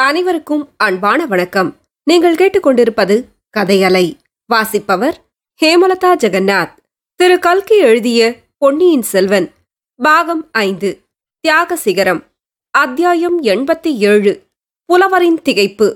அனைவருக்கும் 0.00 0.68
அன்பான 0.76 1.26
வணக்கம். 1.26 1.76
நீங்கள் 2.04 2.34
கேட்டுக்கொண்டிருப்பது 2.34 3.24
கதையலை. 3.56 4.14
வாசிப்பவர் 4.46 5.20
ஹேமலதா 5.60 6.14
ஜெகநாத். 6.14 6.70
திரு 7.14 7.38
கல்கி 7.38 7.76
எழுதிய 7.76 8.34
பொன்னியின் 8.58 9.02
செல்வன். 9.02 9.50
பாகம் 9.96 10.48
ஐந்து. 10.52 11.00
தியாக 11.40 11.76
சிகரம். 11.76 12.24
அத்தியாயம் 12.70 13.42
எண்பத்தி 13.42 13.96
ஏழு. 13.96 14.42
புலவரின் 14.84 15.40
திகைப்பு. 15.44 15.94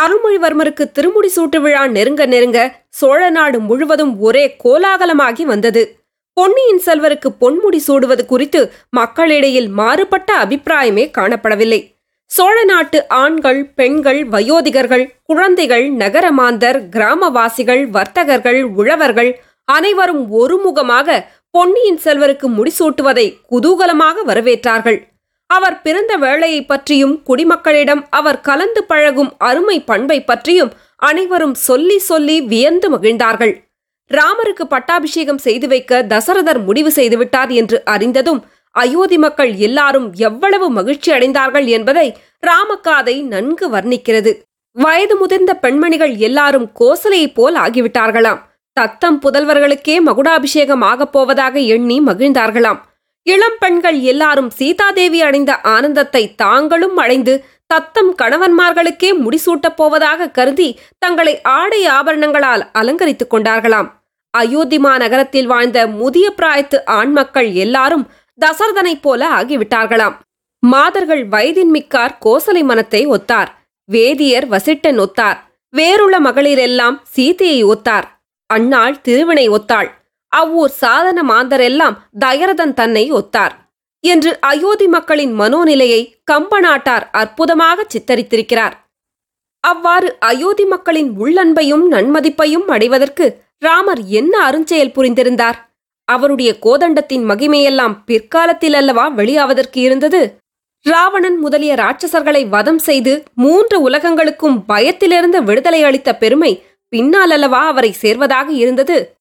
அருள்மொழிவர்மருக்கு 0.00 0.90
திருமுடி 0.90 1.32
சூட்டு 1.36 1.60
விழா 1.60 1.86
நெருங்க 1.86 2.26
நெருங்க 2.26 2.84
சோழ 2.88 3.30
நாடு 3.30 3.60
முழுவதும் 3.60 4.20
ஒரே 4.20 4.56
கோலாகலமாகி 4.64 5.42
வந்தது. 5.42 6.04
பொன்னியின் 6.32 6.82
செல்வருக்கு 6.86 7.34
பொன்முடி 7.40 7.76
சூடுவது 7.76 8.26
குறித்து 8.26 8.72
மக்களிடையில் 8.90 9.68
மாறுபட்ட 9.68 10.44
அபிப்பிராயமே 10.44 11.10
காணப்படவில்லை. 11.10 11.93
சோழ 12.30 12.56
நாட்டு 12.64 12.98
ஆண்கள் 13.14 13.60
பெண்கள் 13.74 14.20
வயோதிகர்கள் 14.28 15.04
குழந்தைகள் 15.22 15.84
நகரமாந்தர் 15.92 16.78
கிராமவாசிகள் 16.94 17.82
வர்த்தகர்கள் 17.86 18.60
உழவர்கள் 18.76 19.30
அனைவரும் 19.68 20.22
ஒருமுகமாக 20.32 21.18
பொன்னியின் 21.50 22.00
செல்வருக்கு 22.04 22.46
முடிசூட்டுவதை 22.56 23.26
குதூகலமாக 23.50 24.24
வரவேற்றார்கள். 24.26 24.98
அவர் 25.50 25.76
பிறந்த 25.82 26.12
வேளையை 26.16 26.60
பற்றியும் 26.64 27.14
குடிமக்களிடம் 27.28 28.02
அவர் 28.10 28.40
கலந்து 28.40 28.82
பழகும் 28.84 29.30
அருமை 29.38 29.78
பண்பை 29.80 30.18
பற்றியும் 30.24 30.72
அனைவரும் 31.02 31.56
சொல்லி 31.68 31.98
சொல்லி 31.98 32.36
வியந்து 32.52 32.90
மகிழ்ந்தார்கள். 32.90 33.54
ராமருக்கு 34.10 34.64
பட்டாபிஷேகம் 34.68 35.40
செய்து 35.46 35.68
வைக்க 35.68 36.02
தசரதர் 36.08 36.60
முடிவு 36.64 36.90
செய்துவிட்டார் 36.96 37.52
என்று 37.60 37.78
அறிந்ததும் 37.84 38.42
அயோத்தி 38.74 39.18
மக்கள் 39.18 39.54
எல்லாரும் 39.54 40.12
எவ்வளவு 40.12 40.70
மகிழ்ச்சி 40.70 41.12
அடைந்தார்கள் 41.12 41.66
என்பதை 41.66 42.16
ராமக்காதை 42.46 43.22
நன்கு 43.22 43.70
வர்ணிக்கிறது. 43.70 44.32
வயது 44.72 45.16
முதிர்ந்த 45.16 45.54
பெண்மணிகள் 45.54 46.14
எல்லாரும் 46.14 46.70
கோசலையைப் 46.80 47.34
போல் 47.34 47.54
ஆகிவிட்டார்களாம். 47.54 48.40
தத்தம் 48.72 49.20
புதல்வர்களுக்கே 49.22 50.00
மகுடாபிஷேகம் 50.00 50.82
ஆகப் 50.82 51.12
போவதாக 51.12 51.58
எண்ணி 51.58 52.00
மகிழ்ந்தார்களாம். 52.00 52.80
இளம் 53.22 53.58
பெண்கள் 53.58 54.00
எல்லாரும் 54.00 54.50
சீதாதேவி 54.50 55.22
அடைந்த 55.22 55.60
ஆனந்தத்தை 55.60 56.34
தாங்களும் 56.34 56.96
அடைந்து 56.96 57.44
தத்தம் 57.66 58.14
கணவன்மார்களுக்கே 58.22 59.12
முடிசூட்டப் 59.24 59.76
போவதாக 59.76 60.28
கருதி 60.28 60.78
தங்களை 60.98 61.40
ஆடை 61.42 61.88
ஆபரணங்களால் 61.88 62.62
அலங்கரித்துக் 62.72 63.34
கொண்டார்களாம். 63.34 63.90
அயோத்திமா 64.38 64.96
நகரத்தில் 64.96 65.46
வாழ்ந்த 65.46 65.86
முதிய 65.86 66.32
பிராயத்து 66.36 66.82
ஆண்மக்கள் 66.86 67.52
எல்லாரும் 67.52 68.06
தசரதனைப் 68.40 69.02
போல 69.02 69.28
ஆகிவிட்டார்களாம். 69.30 70.16
மாதர்கள் 70.58 71.28
வயதின் 71.28 71.72
மிக்கார் 71.74 72.18
கோசலை 72.24 72.62
மனத்தை 72.64 73.06
ஒத்தார். 73.06 73.50
வேதியர் 73.84 74.48
வசிட்டன் 74.48 74.98
ஒத்தார் 74.98 75.38
வேறுள்ள 75.70 76.20
மகளிரெல்லாம் 76.20 76.96
சீதையை 77.02 77.64
ஒத்தார். 77.64 78.06
அன்னாள் 78.46 79.00
திருவினை 79.00 79.48
ஒத்தாள். 79.48 79.88
அவ்வூர் 80.28 80.70
சாதன 80.70 81.18
மாந்தரெல்லாம் 81.22 81.96
தயரதன் 82.18 82.74
தன்னை 82.74 83.12
ஒத்தார். 83.12 83.54
என்று 84.00 84.40
அயோத்தி 84.40 84.86
மக்களின் 84.86 85.38
மனோநிலையை 85.40 86.00
கம்பநாட்டார் 86.32 87.04
அற்புதமாக 87.12 87.86
சித்தரித்திருக்கிறார். 87.94 88.74
அவ்வாறு 89.60 90.16
அயோத்தி 90.20 90.64
மக்களின் 90.64 91.10
உள்ளன்பையும் 91.20 91.84
நன்மதிப்பையும் 91.90 92.66
அடைவதற்கு 92.66 93.26
ராமர் 93.58 94.02
என்ன 94.06 94.50
அருஞ்செயல் 94.50 94.94
புரிந்திருந்தார்? 94.96 95.58
அவருடைய 96.04 96.56
கோதண்டத்தின் 96.62 97.24
மகிமையெல்லாம் 97.30 97.96
பிற்காலத்தில் 98.06 98.74
அல்லவா 98.74 99.10
வெளியாவதற்கு 99.10 99.76
இருந்தது? 99.76 100.38
ராவணன் 100.82 101.38
முதலிய 101.38 101.74
ராட்சசர்களை 101.74 102.48
வதம் 102.48 102.78
செய்து 102.78 103.22
மூன்று 103.34 103.90
உலகங்களுக்கும் 103.90 104.64
பயத்திலிருந்து 104.66 105.42
விடுதலை 105.42 105.82
அளித்த 105.82 106.16
பெருமை 106.16 106.62
பின்னால் 106.88 107.30
அல்லவா 107.30 107.66
அவரை 107.66 107.94
சேர்வதாக 108.02 108.48
இருந்தது. 108.48 109.16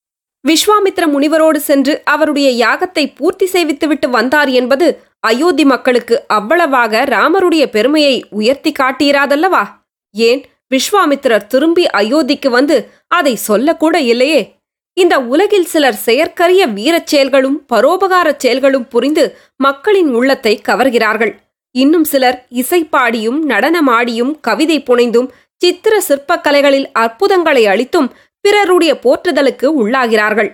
விஸ்வாமித்ர 0.48 1.06
முனிவரோடு 1.06 1.56
சென்று 1.56 2.02
அவருடைய 2.06 2.66
யாகத்தை 2.66 3.16
பூர்த்தி 3.16 3.46
செய்வித்துவிட்டு 3.46 4.10
வந்தார் 4.10 4.50
என்பது 4.50 5.04
அயோத்தி 5.20 5.66
மக்களுக்கு 5.66 6.24
அவ்வளவாக 6.28 7.04
ராமருடைய 7.04 7.66
பெருமையை 7.66 8.26
உயர்த்தி 8.30 8.72
காட்டியிராதல்லவா? 8.80 9.64
ஏன்? 10.12 10.46
விஸ்வாமித்திரர் 10.76 11.48
திரும்பி 11.48 11.86
அயோத்திக்கு 11.86 12.50
வந்து 12.50 12.90
அதை 13.08 13.36
சொல்லக்கூட 13.36 14.00
இல்லையே. 14.00 14.63
இந்த 14.94 15.20
உலகில் 15.20 15.66
சிலர் 15.66 16.00
செயற்கரிய 16.06 16.66
வீரச் 16.68 17.08
செயல்களும் 17.08 17.66
பரோபகாரச் 17.74 18.42
செயல்களும் 18.44 18.88
புரிந்து 18.88 19.38
மக்களின் 19.56 20.14
உள்ளத்தை 20.14 20.62
கவர்கிறார்கள். 20.70 21.34
இன்னும் 21.76 22.04
சிலர் 22.04 22.48
இசைப்பாடியும் 22.52 23.40
நடனமாடியும் 23.48 24.34
கவிதை 24.42 24.84
புனைந்தும் 24.84 25.32
சித்திர 25.62 26.04
சிற்பக்கலைகளில் 26.08 26.88
அற்புதங்களை 26.94 27.64
அளித்தும் 27.68 28.14
பிறருடைய 28.42 28.94
போற்றுதலுக்கு 29.04 29.68
உள்ளாகிறார்கள். 29.82 30.50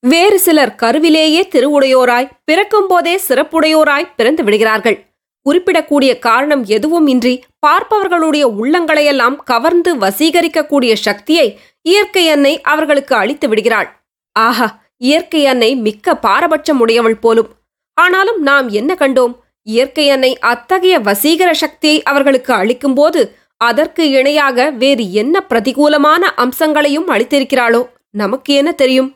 வேறு 0.00 0.38
சிலர் 0.40 0.74
கருவிலேயே 0.74 1.48
திருவுடையோராய் 1.52 2.30
பிறக்கும்போதே 2.44 3.20
சிறப்புடையோராய் 3.28 4.12
பிறந்து 4.16 4.44
விடுகிறார்கள். 4.44 4.98
குறிப்பிடக்கூடிய 5.46 6.18
காரணம் 6.18 6.64
எதுவும் 6.64 7.06
இன்றி 7.06 7.44
பார்ப்பவர்களுடைய 7.66 8.44
உள்ளங்களையெல்லாம் 8.60 9.36
கவர்ந்து 9.44 9.96
வசீகரிக்கக்கூடிய 9.96 10.92
சக்தியை 10.92 11.60
இயற்கை 11.86 12.24
அன்னை 12.28 12.54
அவர்களுக்கு 12.72 13.14
அளித்து 13.14 13.48
விடுகிறாள். 13.48 13.88
ஆஹா 14.36 14.68
இயற்கை 14.96 15.42
அன்னை 15.46 15.76
மிக்க 15.76 16.14
பாரபட்சம் 16.14 16.80
உடையவள் 16.80 17.20
போலும். 17.20 17.50
ஆனாலும் 17.94 18.40
நாம் 18.42 18.68
என்ன 18.68 18.94
கண்டோம்? 18.94 19.34
இயற்கை 19.66 20.10
அன்னை 20.10 20.32
அத்தகைய 20.38 20.98
வசீகர 20.98 21.50
சக்தியை 21.52 22.02
அவர்களுக்கு 22.02 22.52
அளிக்கும்போது 22.52 23.22
அதற்கு 23.56 24.10
இணையாக 24.10 24.70
வேறு 24.82 25.04
என்ன 25.12 25.44
பிரதிகூலமான 25.48 26.22
அம்சங்களையும் 26.36 27.08
அளித்திருக்கிறாளோ? 27.14 27.82
நமக்கு 28.10 28.54
என்ன 28.54 28.70
தெரியும்? 28.72 29.10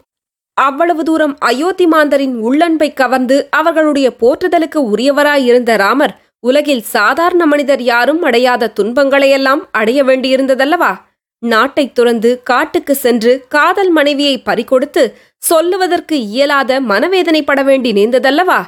அவ்வளவு 0.56 1.02
தூரம் 1.04 1.34
அயோத்தி 1.38 1.86
மாந்தரின் 1.86 2.34
உள்ளன்பை 2.38 2.88
கவர்ந்து 2.92 3.36
அவர்களுடைய 3.50 4.08
போற்றுதலுக்கு 4.20 4.80
உரியவராயிருந்த 4.92 5.72
ராமர் 5.76 6.14
உலகில் 6.40 6.84
சாதாரண 6.94 7.42
மனிதர் 7.46 7.82
யாரும் 7.82 8.22
அடையாத 8.22 8.72
துன்பங்களையெல்லாம் 8.80 9.62
அடைய 9.70 10.04
வேண்டியிருந்ததல்லவா? 10.04 10.92
நாட்டைத் 11.48 11.94
துறந்து 11.94 12.40
காட்டுக்கு 12.42 12.94
சென்று 12.94 13.44
காதல் 13.48 13.90
மனைவியை 13.90 14.38
பறிகொடுத்து 14.38 15.12
சொல்லுவதற்கு 15.38 16.20
இயலாத 16.20 16.80
மனவேதனைப்பட 16.80 17.64
வேண்டி 17.64 17.92
நேர்ந்ததல்லவா? 17.92 18.64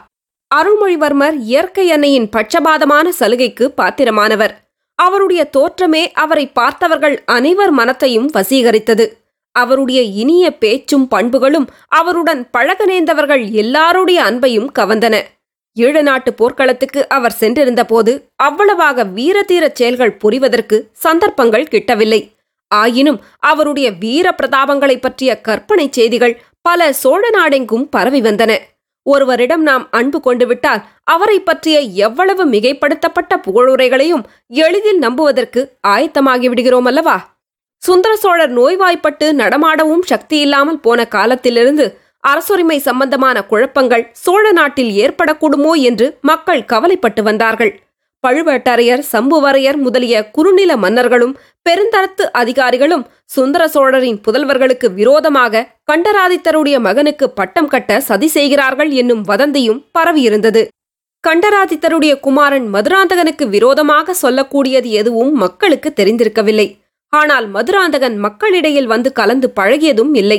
அருள்மொழிவர்மர் 0.54 1.34
இயற்கை 1.38 1.92
அன்னையின் 1.92 2.28
பட்சபாதமான 2.36 3.08
சலுகைக்கு 3.08 3.72
பாத்திரமானவர். 3.76 4.50
அவருடைய 4.94 5.50
தோற்றமே 5.56 6.10
அவரை 6.12 6.46
பார்த்தவர்கள் 6.46 7.22
அனைவர் 7.26 7.70
மனத்தையும் 7.70 8.30
வசீகரித்தது. 8.34 9.06
அவருடைய 9.52 10.02
இனிய 10.02 10.58
பேச்சும் 10.58 11.08
பண்புகளும் 11.08 11.68
அவருடன் 11.88 12.50
பழக 12.50 12.86
நேர்ந்தவர்கள் 12.86 13.50
எல்லாருடைய 13.50 14.22
அன்பையும் 14.22 14.68
கவர்ந்தன. 14.78 15.20
ஈழ 15.78 16.02
நாட்டு 16.02 16.34
போர்க்களத்துக்கு 16.34 17.08
அவர் 17.08 17.36
சென்றிருந்தபோது 17.40 18.22
அவ்வளவாக 18.36 19.04
வீரதீரச் 19.04 19.74
செயல்கள் 19.74 20.16
புரிவதற்கு 20.24 20.88
சந்தர்ப்பங்கள் 20.92 21.66
கிட்டவில்லை. 21.70 22.34
ஆயினும் 22.68 23.20
அவருடைய 23.38 23.90
வீர 23.90 24.34
பிரதாபங்களைப் 24.42 25.00
பற்றிய 25.00 25.40
கற்பனை 25.40 25.88
செய்திகள் 25.90 26.42
பல 26.62 26.92
சோழ 26.92 27.30
நாடெங்கும் 27.30 27.88
பரவி 27.88 28.20
வந்தன. 28.20 28.58
ஒருவரிடம் 29.02 29.62
நாம் 29.62 29.88
அன்பு 29.90 30.20
கொண்டு 30.20 30.46
விட்டால் 30.46 30.86
அவரை 31.04 31.40
பற்றிய 31.40 31.80
எவ்வளவு 31.80 32.46
மிகைப்படுத்தப்பட்ட 32.46 33.36
புகழுரைகளையும் 33.36 34.24
எளிதில் 34.48 34.98
நம்புவதற்கு 34.98 35.76
ஆயத்தமாகி 35.88 36.46
விடுகிறோம் 36.46 36.84
அல்லவா 36.84 37.34
சுந்தர 37.78 38.16
சோழர் 38.16 38.50
நோய்வாய்ப்பட்டு 38.50 39.32
நடமாடவும் 39.32 40.02
சக்தியில்லாமல் 40.08 40.82
போன 40.82 41.06
காலத்திலிருந்து 41.06 41.98
அரசுரிமை 42.20 42.78
சம்பந்தமான 42.78 43.44
குழப்பங்கள் 43.44 44.08
சோழ 44.12 44.52
நாட்டில் 44.52 44.92
ஏற்படக்கூடுமோ 44.96 45.72
என்று 45.72 46.18
மக்கள் 46.20 46.64
கவலைப்பட்டு 46.64 47.22
வந்தார்கள். 47.22 47.85
பழுவேட்டரையர் 48.26 49.02
சம்புவரையர் 49.12 49.76
முதலிய 49.76 50.30
குறுநில 50.30 50.76
மன்னர்களும் 50.76 51.34
பெருந்தரத்து 51.62 52.24
அதிகாரிகளும் 52.32 53.04
சுந்தர 53.24 53.62
சோழரின் 53.68 54.20
புதல்வர்களுக்கு 54.20 54.88
விரோதமாக 54.94 55.64
கண்டராதித்தருடைய 55.92 56.76
மகனுக்கு 56.80 57.30
பட்டம் 57.30 57.68
கட்ட 57.68 58.00
சதி 58.00 58.26
செய்கிறார்கள் 58.26 58.90
என்னும் 58.90 59.22
வதந்தியும் 59.24 59.80
பரவியிருந்தது. 59.98 60.62
கண்டராதித்தருடைய 61.24 62.20
குமாரன் 62.20 62.66
மதுராந்தகனுக்கு 62.74 63.44
விரோதமாக 63.48 64.14
சொல்லக்கூடியது 64.22 64.90
எதுவும் 64.90 65.32
மக்களுக்கு 65.34 65.92
தெரிந்திருக்கவில்லை. 65.92 66.68
ஆனால் 67.12 67.46
மதுராந்தகன் 67.48 68.16
மக்களிடையில் 68.16 68.86
வந்து 68.86 69.12
கலந்து 69.12 69.48
பழகியதும் 69.56 70.12
இல்லை. 70.14 70.38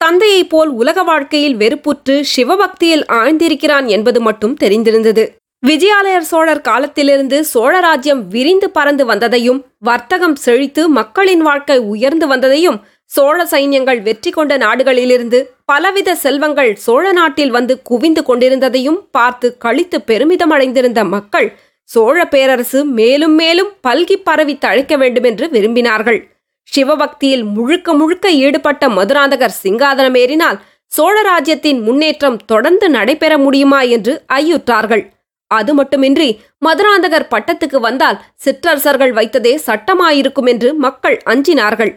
தந்தையைப் 0.00 0.50
போல் 0.50 0.68
உலக 0.68 1.02
வாழ்க்கையில் 1.02 1.56
வெறுப்புற்று 1.56 2.16
சிவபக்தியில் 2.34 3.04
ஆழ்ந்திருக்கிறான் 3.12 3.86
என்பது 3.86 4.20
மட்டும் 4.20 4.56
தெரிந்திருந்தது. 4.56 5.24
விஜயாலயர் 5.62 6.26
சோழர் 6.30 6.60
காலத்திலிருந்து 6.60 7.36
சோழராஜ்யம் 7.54 8.20
விரிந்து 8.28 8.70
பறந்து 8.70 9.04
வந்ததையும் 9.04 9.60
வர்த்தகம் 9.78 10.36
செழித்து 10.36 10.88
மக்களின் 10.88 11.40
வாழ்க்கை 11.40 11.78
உயர்ந்து 11.78 12.26
வந்ததையும் 12.26 12.78
சோழ 13.04 13.38
சைன்யங்கள் 13.44 14.00
வெற்றி 14.02 14.30
கொண்ட 14.30 14.56
நாடுகளிலிருந்து 14.56 15.38
பலவித 15.64 16.14
செல்வங்கள் 16.14 16.76
சோழ 16.76 17.12
நாட்டில் 17.12 17.50
வந்து 17.50 17.82
குவிந்து 17.82 18.22
கொண்டிருந்ததையும் 18.22 19.00
பார்த்து 19.10 19.48
கழித்து 19.58 20.00
பெருமிதம் 20.00 20.50
அடைந்திருந்த 20.50 21.04
மக்கள் 21.04 21.48
சோழ 21.84 22.18
பேரரசு 22.26 22.84
மேலும் 22.84 23.34
மேலும் 23.34 23.72
பல்கி 23.88 24.16
பரவி 24.24 24.54
தழைக்க 24.54 24.94
வேண்டுமென்று 24.96 25.46
விரும்பினார்கள். 25.46 26.20
சிவபக்தியில் 26.68 27.44
முழுக்க 27.56 27.94
முழுக்க 27.94 28.28
ஈடுபட்ட 28.44 28.88
மதுராந்தகர் 28.88 29.58
சிங்காதனம் 29.62 30.16
ஏறினால் 30.16 30.60
சோழ 30.92 31.16
ராஜ்யத்தின் 31.22 31.82
முன்னேற்றம் 31.82 32.40
தொடர்ந்து 32.44 32.88
நடைபெற 32.90 33.38
முடியுமா 33.38 33.80
என்று 33.96 34.14
ஐயுற்றார்கள். 34.32 35.04
அது 35.50 35.72
மட்டுமின்றி 35.74 36.28
மதுராந்தகர் 36.66 37.30
பட்டத்துக்கு 37.34 37.78
வந்தால் 37.80 38.20
சிற்றரசர்கள் 38.34 39.12
வைத்ததே 39.12 39.54
சட்டமாயிருக்கும் 39.66 40.48
என்று 40.52 40.68
மக்கள் 40.74 41.16
அஞ்சினார்கள். 41.26 41.92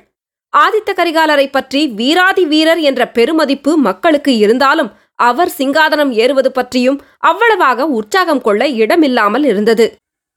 ஆதித்த 0.54 0.92
கரிகாலரை 1.00 1.48
பற்றி 1.52 1.82
வீராதி 1.88 2.44
வீரர் 2.46 2.82
என்ற 2.90 3.02
பெருமதிப்பு 3.08 3.72
மக்களுக்கு 3.88 4.34
இருந்தாலும் 4.38 4.92
அவர் 5.20 5.52
சிங்காதனம் 5.58 6.12
ஏறுவது 6.24 6.50
பற்றியும் 6.52 7.00
அவ்வளவாக 7.30 7.88
உற்சாகம் 8.00 8.42
கொள்ள 8.42 8.62
இடமில்லாமல் 8.82 9.46
இருந்தது. 9.46 9.86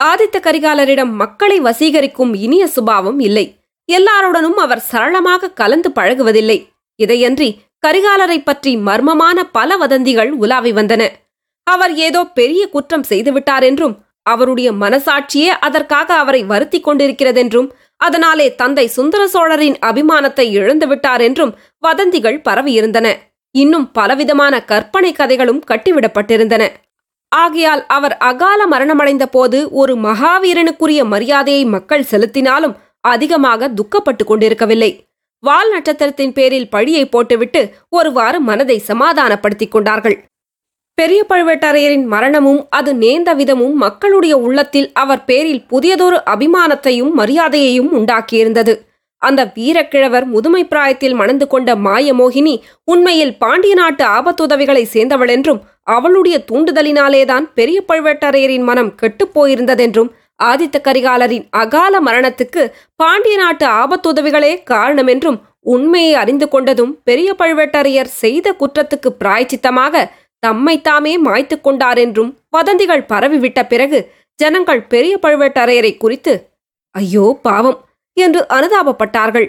ஆதித்த 0.01 0.37
கரிகாலரிடம் 0.43 1.13
மக்களை 1.23 1.59
வசீகரிக்கும் 1.61 2.33
இனிய 2.35 2.65
சுபாவம் 2.67 3.21
இல்லை. 3.21 3.47
எல்லாருடனும் 3.89 4.57
அவர் 4.57 4.87
சரளமாக 4.91 5.53
கலந்து 5.61 5.91
பழகுவதில்லை. 5.91 6.59
இதையன்றி 7.01 7.49
கரிகாலரை 7.87 8.39
பற்றி 8.45 8.73
மர்மமான 8.89 9.39
பல 9.53 9.77
வதந்திகள் 9.77 10.31
உலாவி 10.33 10.73
வந்தன. 10.73 11.03
அவர் 11.67 11.95
ஏதோ 11.97 12.25
பெரிய 12.25 12.69
குற்றம் 12.69 13.09
செய்துவிட்டார் 13.09 13.63
என்றும் 13.63 13.95
அவருடைய 14.23 14.73
மனசாட்சியே 14.73 15.53
அதற்காக 15.61 16.15
அவரை 16.15 16.45
வருத்தி 16.45 16.81
கொண்டிருக்கிறதென்றும் 16.81 17.69
அதனாலே 17.97 18.55
தந்தை 18.55 18.87
சுந்தர 18.87 19.27
சோழரின் 19.27 19.77
அபிமானத்தை 19.81 20.51
இழந்துவிட்டார் 20.51 21.21
என்றும் 21.21 21.53
வதந்திகள் 21.79 22.39
பரவியிருந்தன. 22.41 23.09
இன்னும் 23.51 23.93
பலவிதமான 23.93 24.65
கற்பனை 24.65 25.13
கதைகளும் 25.13 25.65
கட்டிவிடப்பட்டிருந்தன. 25.71 26.63
ஆகையால் 27.29 27.87
அவர் 27.87 28.17
அகால 28.17 28.67
மரணமடைந்த 28.67 29.27
போது 29.27 29.71
ஒரு 29.71 29.95
மகாவீரனுக்குரிய 29.97 31.05
மரியாதையை 31.05 31.65
மக்கள் 31.65 32.09
செலுத்தினாலும் 32.11 32.77
அதிகமாக 33.01 33.69
துக்கப்பட்டு 33.69 34.25
கொண்டிருக்கவில்லை. 34.25 34.91
வால் 35.39 35.71
நட்சத்திரத்தின் 35.71 36.33
பேரில் 36.33 36.69
பழியை 36.69 37.05
போட்டுவிட்டு 37.07 37.63
ஒருவாறு 37.89 38.41
மனதை 38.41 38.79
சமாதானப்படுத்திக் 38.79 39.71
கொண்டார்கள். 39.71 40.17
பெரிய 40.99 41.25
பழுவேட்டரையரின் 41.29 42.05
மரணமும் 42.05 42.67
அது 42.69 42.91
நேர்ந்த 42.95 43.35
விதமும் 43.35 43.73
மக்களுடைய 43.75 44.39
உள்ளத்தில் 44.39 44.89
அவர் 44.93 45.25
பேரில் 45.25 45.65
புதியதொரு 45.69 46.19
அபிமானத்தையும் 46.27 47.13
மரியாதையையும் 47.19 47.91
உண்டாக்கியிருந்தது. 47.93 48.75
அந்த 49.23 49.41
வீரக்கிழவர் 49.55 50.25
முதுமை 50.25 50.63
பிராயத்தில் 50.65 51.13
மணந்து 51.13 51.47
கொண்ட 51.47 51.75
மாயமோகினி 51.77 52.55
உண்மையில் 52.85 53.37
பாண்டிய 53.37 53.75
நாட்டு 53.75 54.05
ஆபத்துதவிகளை 54.05 54.83
சேர்ந்தவள் 54.83 55.29
என்றும் 55.29 55.61
அவளுடைய 55.83 56.45
தூண்டுதலினாலேதான் 56.53 57.47
பெரிய 57.55 57.85
பழுவேட்டரையரின் 57.89 58.65
மனம் 58.65 58.95
கெட்டுப்போயிருந்ததென்றும் 59.03 60.11
ஆதித்த 60.43 60.77
கரிகாலரின் 60.83 61.47
அகால 61.51 62.01
மரணத்துக்கு 62.01 62.63
பாண்டிய 62.97 63.37
நாட்டு 63.37 63.67
ஆபத்துதவிகளே 63.67 64.53
காரணமென்றும் 64.71 65.41
உண்மையை 65.65 66.15
அறிந்து 66.15 66.47
கொண்டதும் 66.47 66.93
பெரிய 67.05 67.35
பழுவேட்டரையர் 67.39 68.11
செய்த 68.15 68.47
குற்றத்துக்கு 68.53 69.11
பிராய்ச்சித்தமாக 69.21 70.05
தம்மைத்தாமே 70.43 71.15
மாய்த்து 71.27 71.57
கொண்டார் 71.61 72.01
என்றும் 72.05 72.31
வதந்திகள் 72.51 73.09
பரவிவிட்ட 73.13 73.61
பிறகு 73.63 73.99
ஜனங்கள் 74.39 74.87
பெரிய 74.93 75.15
பழுவேட்டரையரை 75.23 75.93
குறித்து 75.97 76.33
ஐயோ 76.95 77.27
பாவம் 77.43 77.77
என்று 78.17 78.41
அனுதாபப்பட்டார்கள். 78.57 79.47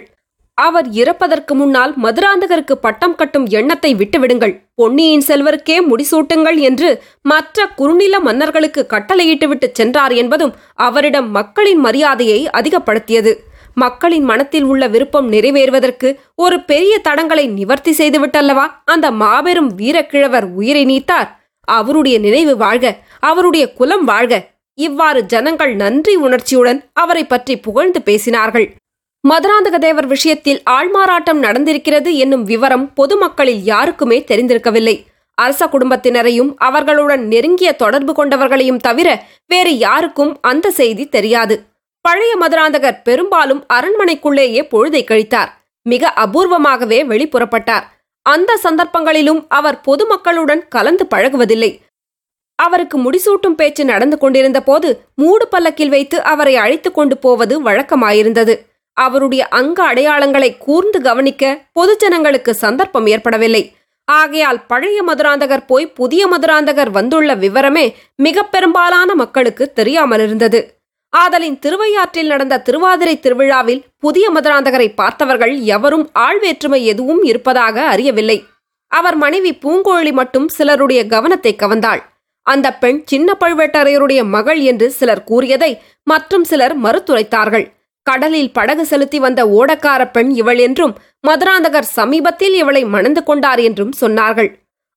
அவர் 0.58 0.88
இறப்பதற்கு 0.92 1.52
முன்னால் 1.54 1.92
மதுராந்தகருக்கு 1.96 2.74
பட்டம் 2.84 3.14
கட்டும் 3.14 3.46
எண்ணத்தை 3.58 3.90
விட்டுவிடுங்கள். 3.94 4.52
பொன்னியின் 4.74 5.24
செல்வருக்கே 5.28 5.76
முடிசூட்டுங்கள் 5.88 6.58
என்று 6.60 6.90
மற்ற 7.22 7.66
குறுநில 7.78 8.20
மன்னர்களுக்கு 8.20 8.82
கட்டளையிட்டுவிட்டு 8.86 9.68
சென்றார் 9.72 10.14
என்பதும் 10.22 10.54
அவரிடம் 10.86 11.28
மக்களின் 11.30 11.82
மரியாதையை 11.86 12.40
அதிகப்படுத்தியது. 12.60 13.32
மக்களின் 13.74 14.22
மனத்தில் 14.22 14.62
உள்ள 14.62 14.88
விருப்பம் 14.88 15.32
நிறைவேறுவதற்கு 15.32 16.16
ஒரு 16.34 16.60
பெரிய 16.60 17.00
தடங்களை 17.08 17.48
நிவர்த்தி 17.48 17.92
செய்துவிட்டல்லவா? 17.92 18.66
அந்த 18.84 19.10
மாபெரும் 19.10 19.76
வீரக்கிழவர் 19.78 20.46
உயிரை 20.52 20.84
நீத்தார். 20.84 21.42
அவருடைய 21.60 22.18
நினைவு 22.18 22.56
வாழ்க 22.56 22.96
அவருடைய 23.20 23.72
குலம் 23.72 24.04
வாழ்க. 24.04 24.48
இவ்வாறு 24.74 25.26
ஜனங்கள் 25.26 25.74
நன்றி 25.74 26.14
உணர்ச்சியுடன் 26.16 26.80
அவரை 26.92 27.24
பற்றி 27.24 27.56
புகழ்ந்து 27.58 28.02
பேசினார்கள். 28.04 28.66
மதுராந்தக 29.28 29.78
தேவர் 29.78 30.06
விஷயத்தில் 30.06 30.62
ஆள்மாறாட்டம் 30.70 31.40
நடந்திருக்கிறது 31.42 32.10
என்னும் 32.12 32.44
விவரம் 32.44 32.92
பொதுமக்களில் 32.94 33.62
யாருக்குமே 33.62 34.24
தெரிந்திருக்கவில்லை. 34.28 34.96
அரச 35.34 35.66
குடும்பத்தினரையும் 35.66 36.50
அவர்களுடன் 36.56 37.26
நெருங்கிய 37.26 37.72
தொடர்பு 37.72 38.12
கொண்டவர்களையும் 38.12 38.76
தவிர 38.76 39.08
வேறு 39.46 39.78
யாருக்கும் 39.78 40.38
அந்த 40.40 40.70
செய்தி 40.70 41.06
தெரியாது. 41.08 41.56
பழைய 42.08 42.36
மதுராந்தகர் 42.36 43.02
பெரும்பாலும் 43.04 43.66
அரண்மனைக்குள்ளேயே 43.72 44.62
பொழுதை 44.62 45.02
கழித்தார். 45.04 45.48
மிக 45.82 46.12
அபூர்வமாகவே 46.16 46.98
வெளிப்புறப்பட்டார். 47.04 47.82
அந்த 48.22 48.56
சந்தர்ப்பங்களிலும் 48.56 49.44
அவர் 49.48 49.80
பொதுமக்களுடன் 49.80 50.68
கலந்து 50.68 51.06
பழகுவதில்லை. 51.14 51.80
அவருக்கு 52.54 52.98
முடிசூட்டும் 52.98 53.54
பேச்சு 53.54 53.84
நடந்து 53.84 54.18
கொண்டிருந்த 54.18 54.62
போது 54.62 55.04
மூடு 55.14 55.48
பல்லக்கில் 55.48 55.88
வைத்து 55.88 56.22
அவரை 56.22 56.56
அழைத்துக் 56.56 56.94
கொண்டு 56.94 57.18
போவது 57.18 57.62
வழக்கமாயிருந்தது. 57.62 58.66
அவருடைய 58.92 59.48
அங்க 59.48 59.94
அடையாளங்களை 59.94 60.58
கூர்ந்து 60.58 61.00
கவனிக்க 61.00 61.64
பொதுஜனங்களுக்கு 61.80 62.50
சந்தர்ப்பம் 62.50 63.06
ஏற்படவில்லை. 63.06 63.76
ஆகையால் 64.04 64.66
பழைய 64.66 65.02
மதுராந்தகர் 65.02 65.66
போய் 65.66 65.92
புதிய 65.92 66.28
மதுராந்தகர் 66.28 66.90
வந்துள்ள 66.90 67.34
விவரமே 67.34 67.94
மிக 68.16 68.42
பெரும்பாலான 68.42 69.14
மக்களுக்கு 69.14 69.72
தெரியாமல் 69.72 70.20
இருந்தது 70.20 70.73
ஆதலின் 71.14 71.58
திருவையாற்றில் 71.58 72.26
நடந்த 72.26 72.62
திருவாதிரை 72.66 73.14
திருவிழாவில் 73.18 73.84
புதிய 73.98 74.26
மதுராந்தகரை 74.30 74.88
பார்த்தவர்கள் 74.94 75.54
எவரும் 75.76 76.06
ஆழ்வேற்றுமை 76.26 76.80
எதுவும் 76.92 77.22
இருப்பதாக 77.22 77.76
அறியவில்லை. 77.92 78.38
அவர் 78.92 79.16
மனைவி 79.16 79.52
பூங்கோழி 79.54 80.12
மட்டும் 80.12 80.48
சிலருடைய 80.48 81.00
கவனத்தை 81.06 81.52
கவர்ந்தாள். 81.56 82.02
அந்த 82.46 82.66
பெண் 82.72 82.98
சின்ன 83.04 83.36
பழுவேட்டரையருடைய 83.40 84.20
மகள் 84.34 84.60
என்று 84.60 84.86
சிலர் 84.90 85.24
கூறியதை 85.24 85.70
மற்றும் 86.02 86.44
சிலர் 86.44 86.74
மறுத்துரைத்தார்கள். 86.78 87.66
கடலில் 88.06 88.52
படகு 88.52 88.84
செலுத்தி 88.84 89.18
வந்த 89.18 89.40
ஓடக்கார 89.58 90.02
பெண் 90.10 90.30
இவள் 90.30 90.58
என்றும் 90.58 90.92
மதுராந்தகர் 91.28 91.88
சமீபத்தில் 91.98 92.54
இவளை 92.54 92.82
மணந்து 92.84 93.22
கொண்டார் 93.22 93.60
என்றும் 93.60 93.94
சொன்னார்கள். 94.00 94.50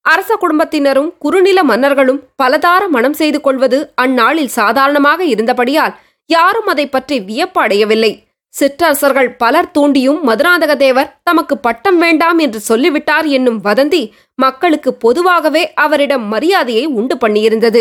அரச 0.04 0.30
குடும்பத்தினரும் 0.34 1.08
குறுநில 1.18 1.62
மன்னர்களும் 1.62 2.20
பலதார 2.42 2.82
மனம் 2.88 3.16
செய்து 3.20 3.38
கொள்வது 3.40 3.78
அந்நாளில் 3.94 4.52
சாதாரணமாக 4.58 5.20
இருந்தபடியால் 5.24 5.94
யாரும் 6.30 6.66
அதை 6.66 6.86
பற்றி 6.86 7.16
வியப்படையவில்லை. 7.20 8.12
சிற்றரசர்கள் 8.54 9.30
பலர் 9.36 9.72
தூண்டியும் 9.74 10.20
மதுராந்தக 10.28 10.72
தேவர் 10.76 11.12
தமக்கு 11.22 11.58
பட்டம் 11.58 11.98
வேண்டாம் 11.98 12.38
என்று 12.38 12.60
சொல்லிவிட்டார் 12.60 13.26
என்னும் 13.26 13.60
வதந்தி 13.64 14.02
மக்களுக்கு 14.34 14.90
பொதுவாகவே 14.94 15.62
அவரிடம் 15.74 16.24
மரியாதையை 16.28 16.84
உண்டு 16.98 17.16
பண்ணியிருந்தது. 17.16 17.80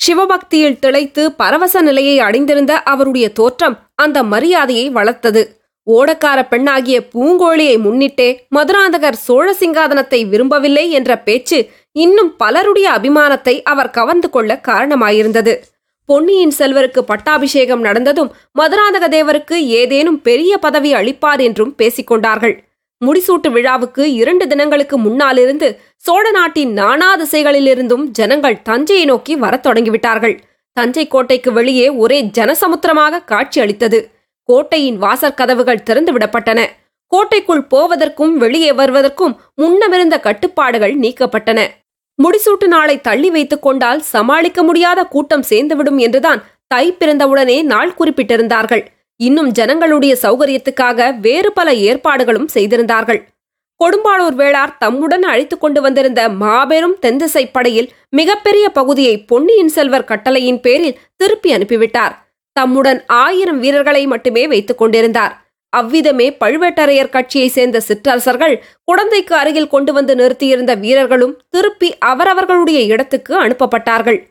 சிவபக்தியில் 0.00 0.78
திளைத்து 0.78 1.22
பரவச 1.32 1.80
நிலையை 1.80 2.18
அடைந்திருந்த 2.18 2.74
அவருடைய 2.82 3.26
தோற்றம் 3.32 3.78
அந்த 3.94 4.22
மரியாதையை 4.22 4.86
வளர்த்தது. 4.90 5.42
ஓடக்கார 5.86 6.38
பெண்ணாகிய 6.48 6.98
பூங்கோழியை 7.14 7.76
முன்னிட்டே 7.78 8.28
மதுராந்தகர் 8.56 9.18
சோழ 9.26 9.46
சிங்காதனத்தை 9.52 10.20
விரும்பவில்லை 10.28 10.90
என்ற 10.90 11.18
பேச்சு 11.18 11.58
இன்னும் 11.92 12.36
பலருடைய 12.36 12.88
அபிமானத்தை 12.90 13.54
அவர் 13.62 13.90
கவர்ந்து 13.90 14.30
கொள்ள 14.30 14.60
காரணமாயிருந்தது. 14.68 15.54
பொன்னியின் 16.10 16.52
செல்வருக்கு 16.58 17.00
பட்டாபிஷேகம் 17.00 17.84
நடந்ததும் 17.84 18.30
மதுராந்தக 18.58 19.08
தேவருக்கு 19.08 19.52
ஏதேனும் 19.52 20.22
பெரிய 20.22 20.58
பதவி 20.58 20.94
அளிப்பார் 20.94 21.40
என்றும் 21.40 21.74
பேசிக்கொண்டார்கள். 21.78 22.58
முடிசூட்டு 23.04 23.50
விழாவுக்கு 23.50 24.14
இரண்டு 24.14 24.46
தினங்களுக்கு 24.46 24.98
முன்னாலிருந்து 24.98 25.80
சோழ 25.96 26.30
நாட்டின் 26.30 26.72
நானா 26.72 27.16
திசைகளிலிருந்தும் 27.16 28.02
ஜனங்கள் 28.02 28.62
தஞ்சையை 28.62 29.04
நோக்கி 29.04 29.36
வரத் 29.36 29.66
தொடங்கிவிட்டார்கள். 29.66 30.38
தஞ்சை 30.72 31.08
கோட்டைக்கு 31.08 31.52
வெளியே 31.52 31.88
ஒரே 31.88 32.24
ஜனசமுத்திரமாக 32.24 33.24
காட்சி 33.24 33.60
அளித்தது. 33.60 34.10
கோட்டையின் 34.42 35.02
வாசற்கதவுகள் 35.02 35.34
கதவுகள் 35.34 35.82
திறந்துவிடப்பட்டன 35.90 36.66
கோட்டைக்குள் 37.06 37.62
போவதற்கும் 37.62 38.38
வெளியே 38.38 38.72
வருவதற்கும் 38.72 39.40
முன்னமிருந்த 39.62 40.20
கட்டுப்பாடுகள் 40.20 40.98
நீக்கப்பட்டன. 40.98 41.66
முடிசூட்டு 42.22 42.66
நாளை 42.66 43.00
தள்ளி 43.00 43.30
வைத்துக் 43.30 43.62
கொண்டால் 43.62 44.00
சமாளிக்க 44.00 44.62
முடியாத 44.62 45.04
கூட்டம் 45.04 45.44
சேர்ந்துவிடும் 45.48 45.96
என்றுதான் 45.96 46.44
தை 46.66 46.92
பிறந்தவுடனே 46.92 47.62
நாள் 47.62 47.94
குறிப்பிட்டிருந்தார்கள். 47.98 48.86
இன்னும் 49.16 49.50
ஜனங்களுடைய 49.50 50.16
சௌகரியத்துக்காக 50.22 51.18
வேறு 51.20 51.52
பல 51.52 51.74
ஏற்பாடுகளும் 51.74 52.48
செய்திருந்தார்கள். 52.48 53.28
கொடும்பாளூர் 53.84 54.36
வேளார் 54.36 54.76
தம்முடன் 54.78 55.22
அழைத்துக் 55.22 55.60
கொண்டு 55.60 55.80
வந்திருந்த 55.80 56.28
மாபெரும் 56.28 56.98
தென்திசை 56.98 57.50
படையில் 57.50 57.92
மிகப்பெரிய 58.10 58.68
பகுதியை 58.68 59.24
பொன்னியின் 59.24 59.68
செல்வர் 59.68 60.04
கட்டளையின் 60.04 60.60
பேரில் 60.60 60.98
திருப்பி 61.16 61.54
அனுப்பிவிட்டார். 61.54 62.14
தம்முடன் 62.52 63.04
ஆயிரம் 63.06 63.60
வீரர்களை 63.60 64.06
மட்டுமே 64.06 64.46
வைத்துக் 64.46 64.78
கொண்டிருந்தார். 64.78 65.49
அவ்விதமே 65.70 66.36
பழுவேட்டரையர் 66.40 67.08
கட்சியை 67.08 67.48
சேர்ந்த 67.48 67.80
சிற்றரசர்கள் 67.80 68.64
குழந்தைக்கு 68.84 69.34
அருகில் 69.34 69.68
கொண்டு 69.68 69.92
வந்து 69.92 70.14
நிறுத்தியிருந்த 70.14 70.74
வீரர்களும் 70.74 71.38
திருப்பி 71.50 71.98
அவரவர்களுடைய 71.98 72.80
இடத்துக்கு 72.80 73.42
அனுப்பப்பட்டார்கள். 73.42 74.28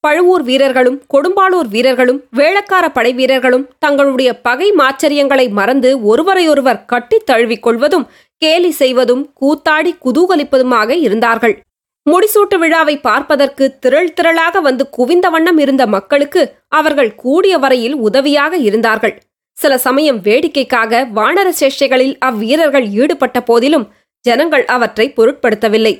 பழுவூர் 0.00 0.42
வீரர்களும் 0.42 1.02
கொடும்பாளூர் 1.14 1.68
வீரர்களும் 1.68 2.24
வேளக்கார 2.36 2.88
படை 2.92 3.12
வீரர்களும் 3.12 3.68
தங்களுடைய 3.78 4.40
பகை 4.40 4.72
மாச்சரியங்களை 4.72 5.50
மறந்து 5.50 6.02
ஒருவரையொருவர் 6.04 6.84
கட்டித் 6.84 7.26
தழுவிக் 7.26 7.62
கொள்வதும் 7.62 8.10
கேலி 8.36 8.70
செய்வதும் 8.70 9.32
கூத்தாடி 9.40 9.92
குதூகலிப்பதுமாக 10.04 10.90
இருந்தார்கள். 10.90 11.62
முடிசூட்டு 12.10 12.58
விழாவை 12.58 12.96
பார்ப்பதற்கு 12.98 13.78
திரள் 13.78 14.14
திரளாக 14.20 14.60
வந்து 14.60 14.88
குவிந்த 14.88 15.28
வண்ணம் 15.28 15.58
இருந்த 15.58 15.86
மக்களுக்கு 15.86 16.54
அவர்கள் 16.68 17.14
கூடிய 17.14 17.58
வரையில் 17.58 17.94
உதவியாக 17.94 18.56
இருந்தார்கள். 18.56 19.14
சில 19.60 19.78
சமயம் 19.78 20.20
வேடிக்கைக்காக 20.20 21.06
வானர 21.14 21.48
சேஷ்டைகளில் 21.60 22.14
அவ்வீரர்கள் 22.18 22.86
ஈடுபட்ட 22.90 23.42
போதிலும் 23.42 23.88
ஜனங்கள் 24.24 24.64
அவற்றை 24.64 25.12
பொருட்படுத்தவில்லை. 25.16 25.94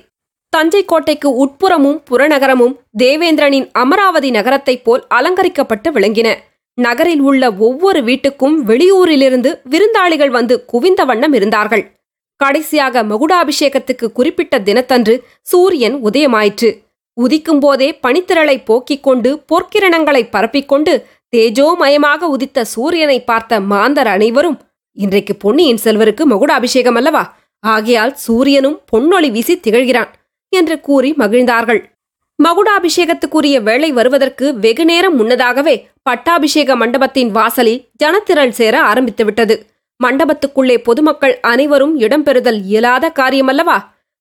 தஞ்சை 0.52 0.84
கோட்டைக்கு 0.84 1.28
உட்புறமும் 1.44 1.98
புறநகரமும் 2.10 2.74
தேவேந்திரனின் 2.98 3.68
அமராவதி 3.72 4.30
நகரத்தைப் 4.30 4.84
போல் 4.84 5.04
அலங்கரிக்கப்பட்டு 5.14 5.88
விளங்கின. 5.92 6.28
நகரில் 6.74 7.20
உள்ள 7.20 7.52
ஒவ்வொரு 7.52 8.00
வீட்டுக்கும் 8.00 8.56
வெளியூரிலிருந்து 8.66 9.50
விருந்தாளிகள் 9.70 10.32
வந்து 10.38 10.64
குவிந்த 10.64 11.04
வண்ணம் 11.04 11.32
இருந்தார்கள். 11.32 11.84
கடைசியாக 12.40 13.02
மகுடாபிஷேகத்துக்கு 13.02 14.12
குறிப்பிட்ட 14.12 14.58
தினத்தன்று 14.58 15.24
சூரியன் 15.42 15.96
உதயமாயிற்று. 16.04 16.70
உதிக்கும் 17.16 17.60
போதே 17.60 17.88
பனித்திரளை 17.94 18.58
போக்கிக் 18.64 19.02
கொண்டு 19.02 19.44
பொற்கிரணங்களை 19.48 20.22
பரப்பிக்கொண்டு 20.32 20.92
தேஜோமயமாக 21.36 22.28
உதித்த 22.34 22.64
சூரியனை 22.64 23.18
பார்த்த 23.24 23.60
மாந்தர் 23.60 24.06
அனைவரும் 24.06 24.58
இன்றைக்கு 24.96 25.34
பொன்னியின் 25.34 25.82
செல்வருக்கு 25.84 26.22
மகுடாபிஷேகம் 26.24 26.94
அல்லவா 26.94 27.22
ஆகையால் 27.64 28.14
சூரியனும் 28.14 28.80
பொன்னொளி 28.92 29.28
வீசி 29.30 29.54
திகழ்கிறான் 29.56 30.10
என்று 30.52 30.76
கூறி 30.80 31.10
மகிழ்ந்தார்கள். 31.12 31.80
மகுடாபிஷேகத்துக்குரிய 32.38 33.56
வேளை 33.62 33.92
வருவதற்கு 33.92 34.46
வெகு 34.54 34.84
நேரம் 34.84 35.16
முன்னதாகவே 35.16 35.74
பட்டாபிஷேக 36.02 36.76
மண்டபத்தின் 36.76 37.30
வாசலில் 37.30 37.82
ஜனத்திரள் 38.04 38.54
சேர 38.60 38.74
ஆரம்பித்துவிட்டது. 38.92 39.56
மண்டபத்துக்குள்ளே 40.00 40.76
பொதுமக்கள் 40.78 41.34
அனைவரும் 41.40 41.94
இடம்பெறுதல் 42.00 42.60
இயலாத 42.64 43.12
காரியமல்லவா? 43.20 43.78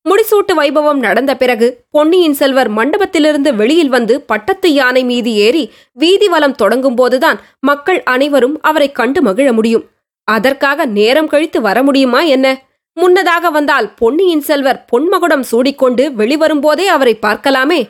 முடிசூட்டு 0.10 0.54
வைபவம் 0.56 1.00
நடந்த 1.00 1.36
பிறகு 1.36 1.68
பொன்னியின் 1.92 2.34
செல்வர் 2.34 2.72
மண்டபத்திலிருந்து 2.72 3.54
வெளியில் 3.56 3.90
வந்து 3.90 4.22
பட்டத்து 4.22 4.74
யானை 4.74 5.04
மீது 5.04 5.34
ஏறி 5.34 5.72
வீதி 5.94 6.28
வலம் 6.28 6.56
தொடங்கும் 6.56 6.96
போதுதான் 6.96 7.40
மக்கள் 7.60 8.04
அனைவரும் 8.04 8.62
அவரை 8.62 8.92
கண்டு 8.92 9.22
மகிழ 9.22 9.54
முடியும். 9.54 9.86
அதற்காக 10.24 10.86
நேரம் 10.86 11.28
கழித்து 11.28 11.62
வர 11.62 11.84
முடியுமா 11.84 12.22
என்ன? 12.22 12.48
முன்னதாக 12.94 13.50
வந்தால் 13.50 13.94
பொன்னியின் 13.94 14.42
செல்வர் 14.42 14.86
பொன்மகுடம் 14.92 15.46
சூடிக்கொண்டு 15.52 16.06
வெளிவரும்போதே 16.18 16.86
அவரை 16.86 17.18
பார்க்கலாமே. 17.22 17.82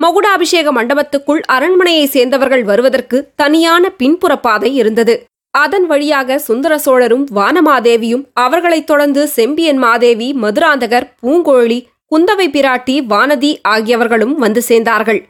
மகுடாபிஷேக 0.00 0.68
மண்டபத்துக்குள் 0.72 1.40
அரண்மனையை 1.46 2.06
சேர்ந்தவர்கள் 2.06 2.64
வருவதற்கு 2.64 3.30
தனியான 3.36 3.90
பின்புற 3.90 4.36
பாதை 4.36 4.74
இருந்தது. 4.74 5.14
அதன் 5.54 5.86
வழியாக 5.86 6.38
சுந்தர 6.38 6.78
சோழரும் 6.78 7.26
வானமாதேவியும் 7.34 8.24
அவர்களைத் 8.34 8.86
தொடர்ந்து 8.86 9.28
செம்பியன் 9.28 9.78
மாதேவி 9.78 10.28
மதுராந்தகர் 10.34 11.06
பூங்கோழி 11.22 11.78
குந்தவை 12.12 12.46
பிராட்டி 12.48 12.96
வானதி 13.08 13.52
ஆகியவர்களும் 13.68 14.34
வந்து 14.34 14.62
சேர்ந்தார்கள். 14.68 15.20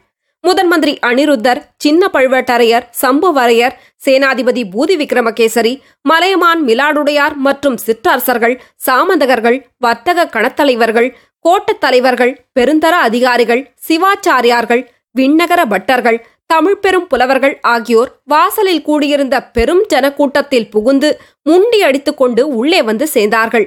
முதன் 0.43 0.67
மந்திரி 0.67 0.93
அனிருத்தர் 0.99 1.61
சின்ன 1.77 2.09
பழுவேட்டரையர் 2.13 2.85
சம்புவரையர் 3.01 3.75
சேனாதிபதி 4.05 4.63
பூதி 4.73 4.95
விக்ரமகேசரி 4.95 5.73
மலையமான் 6.01 6.61
மிலாடுடையார் 6.65 7.35
மற்றும் 7.37 7.77
சிற்றரசர்கள் 7.77 8.55
சாமந்தகர்கள் 8.85 9.57
வர்த்தக 9.77 10.25
கணத்தலைவர்கள் 10.25 11.09
கோட்டத் 11.45 11.79
தலைவர்கள் 11.79 12.33
பெருந்தர 12.59 12.93
அதிகாரிகள் 12.99 13.63
சிவாச்சாரியார்கள் 13.87 14.83
விண்ணகர 15.19 15.61
பட்டர்கள் 15.65 16.17
தமிழ் 16.45 16.77
பெரும் 16.77 17.07
புலவர்கள் 17.07 17.59
ஆகியோர் 17.61 18.11
வாசலில் 18.23 18.81
கூடியிருந்த 18.81 19.43
பெரும் 19.43 19.83
ஜனக்கூட்டத்தில் 19.93 20.69
புகுந்து 20.69 21.09
முண்டி 21.43 21.81
அடித்துக்கொண்டு 21.81 22.47
உள்ளே 22.47 22.81
வந்து 22.81 23.07
சேர்ந்தார்கள். 23.13 23.65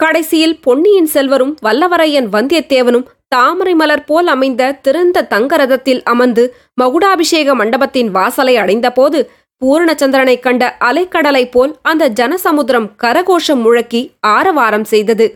கடைசியில் 0.00 0.60
பொன்னியின் 0.60 1.06
செல்வரும் 1.06 1.56
வல்லவரையன் 1.62 2.28
வந்தியத்தேவனும் 2.32 3.06
தாமரை 3.28 3.74
மலர் 3.74 4.04
போல் 4.04 4.26
அமைந்த 4.26 4.72
திறந்த 4.72 5.26
தங்கரதத்தில் 5.30 6.02
அமர்ந்து 6.02 6.56
மகுடாபிஷேக 6.82 7.54
மண்டபத்தின் 7.54 8.10
வாசலை 8.10 8.56
அடைந்தபோது 8.56 9.30
பூரணச்சந்திரனைக் 9.62 10.44
கண்ட 10.46 10.76
அலைக்கடலைப் 10.80 11.50
போல் 11.50 11.78
அந்த 11.82 12.10
ஜனசமுத்திரம் 12.10 12.88
கரகோஷம் 13.02 13.62
முழக்கி 13.64 14.10
ஆரவாரம் 14.20 14.84
செய்தது. 14.84 15.26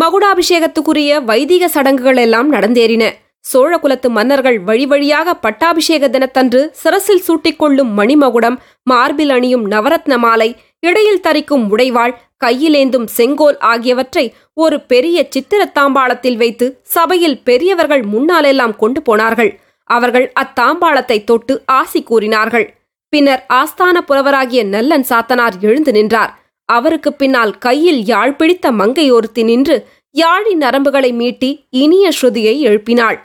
மகுடாபிஷேகத்துக்குரிய 0.00 1.24
வைதிக 1.24 1.68
சடங்குகள் 1.68 2.16
எல்லாம் 2.16 2.52
நடந்தேறின. 2.52 3.04
சோழகுலத்து 3.44 4.08
மன்னர்கள் 4.08 4.58
வழி 4.58 4.86
வழியாக 4.86 5.34
பட்டாபிஷேக 5.34 6.08
தினத்தன்று 6.08 6.60
சிரசில் 6.72 7.22
சூட்டிக்கொள்ளும் 7.26 7.92
மணிமகுடம் 7.98 8.56
மார்பில் 8.82 9.30
அணியும் 9.30 9.70
நவரத்ன 9.70 10.18
மாலை 10.18 10.56
இடையில் 10.80 11.20
தரிக்கும் 11.20 11.64
உடைவாள் 11.70 12.14
கையிலேந்தும் 12.44 13.04
செங்கோல் 13.04 13.58
ஆகியவற்றை 13.58 14.24
ஒரு 14.54 14.80
பெரிய 14.80 15.28
சித்திரத்தாம்பாளத்தில் 15.34 16.36
வைத்து 16.36 16.80
சபையில் 16.82 17.38
பெரியவர்கள் 17.42 18.04
முன்னாலெல்லாம் 18.04 18.76
கொண்டு 18.76 19.02
போனார்கள். 19.02 19.60
அவர்கள் 19.84 20.32
அத்தாம்பாளத்தை 20.42 21.24
தொட்டு 21.24 21.62
ஆசி 21.64 22.02
கூறினார்கள். 22.02 22.66
பின்னர் 23.08 23.42
ஆஸ்தான 23.52 23.96
புலவராகிய 24.08 24.64
நல்லன் 24.64 25.06
சாத்தனார் 25.08 25.56
எழுந்து 25.60 25.92
நின்றார். 25.92 26.32
அவருக்கு 26.64 27.12
பின்னால் 27.12 27.58
கையில் 27.58 28.04
யாழ் 28.04 28.36
பிடித்த 28.36 28.72
மங்கை 28.72 29.10
ஒருத்தி 29.10 29.42
நின்று 29.42 29.88
யாழின் 30.14 30.62
நரம்புகளை 30.62 31.10
மீட்டி 31.12 31.50
இனிய 31.70 32.10
ஸ்ருதியை 32.20 32.54
எழுப்பினாள். 32.58 33.18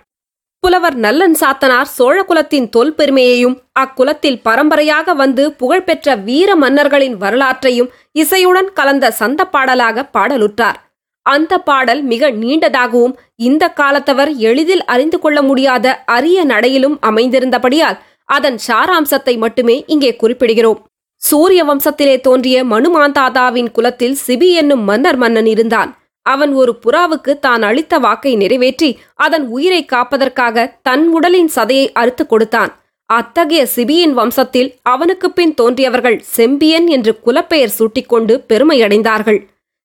புலவர் 0.65 0.95
நல்லன் 0.95 1.35
சாத்தனார் 1.39 1.89
சோழகுலத்தின் 1.95 2.67
தொல் 2.75 2.93
பெருமையையும் 2.93 3.55
அக்குலத்தில் 3.79 4.37
பரம்பரையாக 4.47 5.13
வந்து 5.13 5.43
புகழ்பெற்ற 5.51 6.15
வீர 6.27 6.55
மன்னர்களின் 6.55 7.17
வரலாற்றையும் 7.17 7.89
இசையுடன் 8.21 8.69
கலந்த 8.73 9.11
சந்த 9.11 9.45
பாடலாக 9.45 10.05
பாடலுற்றார். 10.17 10.77
அந்த 11.25 11.53
பாடல் 11.57 12.01
மிக 12.03 12.29
நீண்டதாகவும் 12.29 13.13
இந்த 13.49 13.63
காலத்தவர் 13.79 14.31
எளிதில் 14.49 14.83
அறிந்து 14.85 15.19
கொள்ள 15.19 15.41
முடியாத 15.41 15.95
அரிய 16.15 16.45
நடையிலும் 16.45 16.97
அமைந்திருந்தபடியால் 17.09 17.99
அதன் 18.37 18.57
சாராம்சத்தை 18.67 19.35
மட்டுமே 19.37 19.77
இங்கே 19.87 20.11
குறிப்பிடுகிறோம். 20.23 20.81
சூரிய 21.21 21.63
வம்சத்திலே 21.63 22.15
தோன்றிய 22.21 22.63
மனுமாந்தாதாவின் 22.63 23.71
குலத்தில் 23.71 24.17
சிபி 24.27 24.49
என்னும் 24.53 24.83
மன்னர் 24.83 25.15
மன்னன் 25.15 25.45
இருந்தான். 25.45 25.91
அவன் 26.25 26.53
ஒரு 26.53 26.71
புறாவுக்கு 26.83 27.33
தான் 27.39 27.63
அளித்த 27.63 27.99
வாக்கை 27.99 28.33
நிறைவேற்றி 28.35 28.89
அதன் 29.15 29.45
உயிரை 29.47 29.81
காப்பதற்காக 29.85 30.65
தன் 30.81 31.05
உடலின் 31.07 31.51
சதையை 31.55 31.87
அறுத்து 31.93 32.23
கொடுத்தான். 32.25 32.71
அத்தகைய 33.09 33.63
சிபியின் 33.75 34.13
வம்சத்தில் 34.13 34.69
அவனுக்கு 34.83 35.27
பின் 35.31 35.53
தோன்றியவர்கள் 35.53 36.17
செம்பியன் 36.37 36.87
என்று 36.87 37.11
குலப்பெயர் 37.19 37.75
சூட்டிக்கொண்டு 37.77 38.35
பெருமையடைந்தார்கள். 38.49 39.39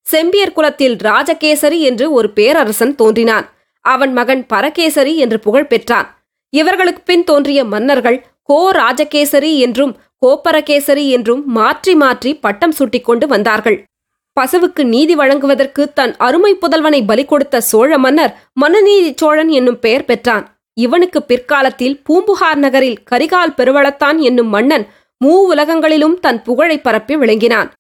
செம்பியர் 0.07 0.53
குலத்தில் 0.53 0.97
ராஜகேசரி 1.01 1.79
என்று 1.81 2.07
ஒரு 2.13 2.29
பேரரசன் 2.31 2.95
தோன்றினான். 2.95 3.47
அவன் 3.85 4.13
மகன் 4.13 4.43
பரகேசரி 4.47 5.13
என்று 5.17 5.39
புகழ் 5.39 5.69
பெற்றான். 5.73 6.09
இவர்களுக்கு 6.53 7.03
பின் 7.03 7.25
தோன்றிய 7.25 7.61
மன்னர்கள் 7.65 8.19
கோ 8.49 8.61
ராஜகேசரி 8.79 9.53
என்றும் 9.59 9.93
கோப்பரகேசரி 10.25 11.05
என்றும் 11.17 11.43
மாற்றி 11.59 11.93
மாற்றி 11.95 12.31
பட்டம் 12.45 12.75
சூட்டிக்கொண்டு 12.79 13.27
வந்தார்கள். 13.27 13.79
பசுவுக்கு 14.41 14.83
நீதி 14.85 15.15
வழங்குவதற்கு 15.15 15.93
தன் 15.93 16.15
அருமை 16.17 16.53
புதல்வனை 16.55 17.01
பலி 17.07 17.25
கொடுத்த 17.25 17.61
சோழ 17.61 17.99
மன்னர் 17.99 18.33
மனுநீதி 18.61 19.13
சோழன் 19.17 19.49
என்னும் 19.49 19.79
பெயர் 19.79 20.05
பெற்றான். 20.05 20.45
இவனுக்கு 20.75 21.23
பிற்காலத்தில் 21.23 22.03
பூம்புகார் 22.03 22.59
நகரில் 22.59 22.99
கரிகால் 23.11 23.57
பெருவளத்தான் 23.57 24.19
என்னும் 24.19 24.49
மன்னன் 24.49 24.87
மூ 25.25 25.33
உலகங்களிலும் 25.53 26.15
தன் 26.21 26.43
புகழை 26.43 26.81
பரப்பி 26.81 27.17
விளங்கினான். 27.17 27.71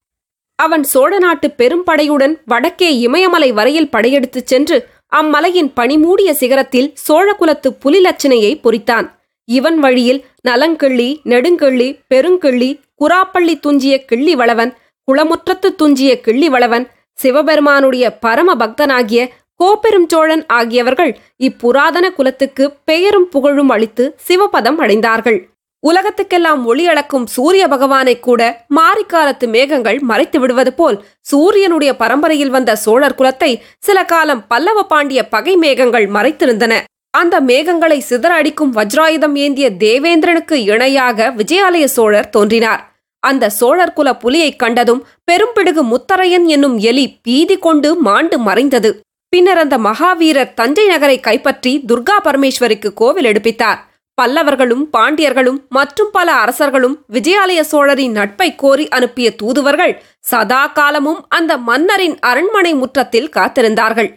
அவன் 0.58 0.82
சோழ 0.82 1.18
நாட்டு 1.18 1.48
பெரும்படையுடன் 1.58 2.34
வடக்கே 2.46 2.98
இமயமலை 2.98 3.52
வரையில் 3.52 3.90
படையெடுத்துச் 3.90 4.46
சென்று 4.46 4.88
அம்மலையின் 5.16 5.70
பனிமூடிய 5.72 6.30
சிகரத்தில் 6.40 6.92
சோழகுலத்து 7.08 7.68
புலிலட்சணையை 7.84 8.52
பொறித்தான். 8.64 9.06
இவன் 9.48 9.78
வழியில் 9.78 10.24
நலங்கிள்ளி 10.48 11.08
நெடுங்கிள்ளி 11.24 11.88
பெருங்கிள்ளி 12.14 12.70
குராப்பள்ளி 13.00 13.54
துஞ்சிய 13.60 14.04
கிள்ளி 14.04 14.34
வளவன் 14.34 14.72
குளமுற்றத்து 15.10 15.68
துஞ்சிய 15.74 16.20
கிள்ளி 16.20 16.48
வளவன் 16.48 16.88
சிவபெருமானுடைய 17.18 18.10
பரம 18.10 18.54
பக்தனாகிய 18.54 19.28
கோப்பெரும் 19.60 20.06
சோழன் 20.06 20.46
ஆகியவர்கள் 20.46 21.20
இப்புராதன 21.38 22.06
குலத்துக்கு 22.14 22.76
பெயரும் 22.84 23.28
புகழும் 23.28 23.68
அளித்து 23.68 24.16
சிவபதம் 24.28 24.78
அடைந்தார்கள். 24.84 25.38
உலகத்துக்கெல்லாம் 25.82 26.64
ஒளி 26.64 26.86
அளக்கும் 26.88 27.26
சூரிய 27.26 27.68
பகவானை 27.68 28.20
கூட 28.20 28.66
மாரிக்காலத்து 28.76 29.46
மேகங்கள் 29.48 29.98
மறைத்து 29.98 30.40
விடுவது 30.40 30.72
போல் 30.72 31.04
சூரியனுடைய 31.20 31.96
பரம்பரையில் 31.96 32.50
வந்த 32.50 32.76
சோழர் 32.76 33.14
குலத்தை 33.14 33.62
சில 33.78 34.04
காலம் 34.04 34.46
பல்லவ 34.46 34.82
பாண்டிய 34.82 35.28
பகை 35.28 35.56
மேகங்கள் 35.56 36.06
மறைத்திருந்தன. 36.06 36.72
அந்த 37.10 37.40
மேகங்களை 37.40 38.00
சிதற 38.10 38.32
அடிக்கும் 38.40 38.74
வஜ்ராயுதம் 38.74 39.34
ஏந்திய 39.34 39.70
தேவேந்திரனுக்கு 39.70 40.52
இணையாக 40.52 41.34
விஜயாலய 41.36 41.84
சோழர் 41.84 42.30
தோன்றினார். 42.30 42.89
அந்த 43.20 43.50
சோழர் 43.50 43.92
குல 43.92 44.16
புலியைக் 44.16 44.58
கண்டதும் 44.58 45.06
பெரும்பிடுகு 45.32 45.82
முத்தரையன் 45.82 46.44
என்னும் 46.44 46.78
எலி 46.78 47.18
பீதி 47.22 47.56
கொண்டு 47.56 47.94
மாண்டு 47.94 48.38
மறைந்தது. 48.38 49.00
பின்னர் 49.28 49.58
அந்த 49.58 49.78
மகாவீரர் 49.78 50.54
தஞ்சை 50.54 50.86
நகரை 50.86 51.20
கைப்பற்றி 51.20 51.84
துர்கா 51.88 52.16
பரமேஸ்வரிக்கு 52.24 52.92
கோவில் 52.92 53.24
எடுப்பித்தார். 53.24 53.88
பல்லவர்களும் 54.22 54.88
பாண்டியர்களும் 54.92 55.68
மற்றும் 55.68 56.08
பல 56.12 56.32
அரசர்களும் 56.32 57.04
விஜயாலய 57.12 57.60
சோழரின் 57.60 58.12
நட்பை 58.12 58.54
கோரி 58.54 58.88
அனுப்பிய 58.88 59.34
தூதுவர்கள் 59.34 60.02
சதா 60.20 60.66
காலமும் 60.66 61.24
அந்த 61.28 61.56
மன்னரின் 61.56 62.18
அரண்மனை 62.18 62.74
முற்றத்தில் 62.74 63.30
காத்திருந்தார்கள். 63.36 64.10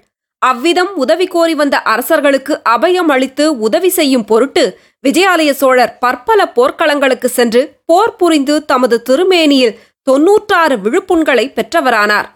அவ்விதம் 0.50 0.96
உதவி 0.96 1.28
கோரி 1.28 1.56
வந்த 1.56 1.82
அரசர்களுக்கு 1.82 2.62
அபயம் 2.70 3.12
அளித்து 3.16 3.60
உதவி 3.60 3.90
செய்யும் 3.90 4.26
பொருட்டு 4.26 4.80
விஜயாலய 5.08 5.52
சோழர் 5.52 5.98
பற்பல 6.00 6.52
போர்க்களங்களுக்கு 6.56 7.26
சென்று 7.26 7.62
போர் 7.86 8.16
புரிந்து 8.16 8.66
தமது 8.66 9.02
திருமேனியில் 9.10 9.78
தொன்னூற்றாறு 10.04 10.76
விழுப்புண்களை 10.76 11.46
பெற்றவரானார். 11.58 12.28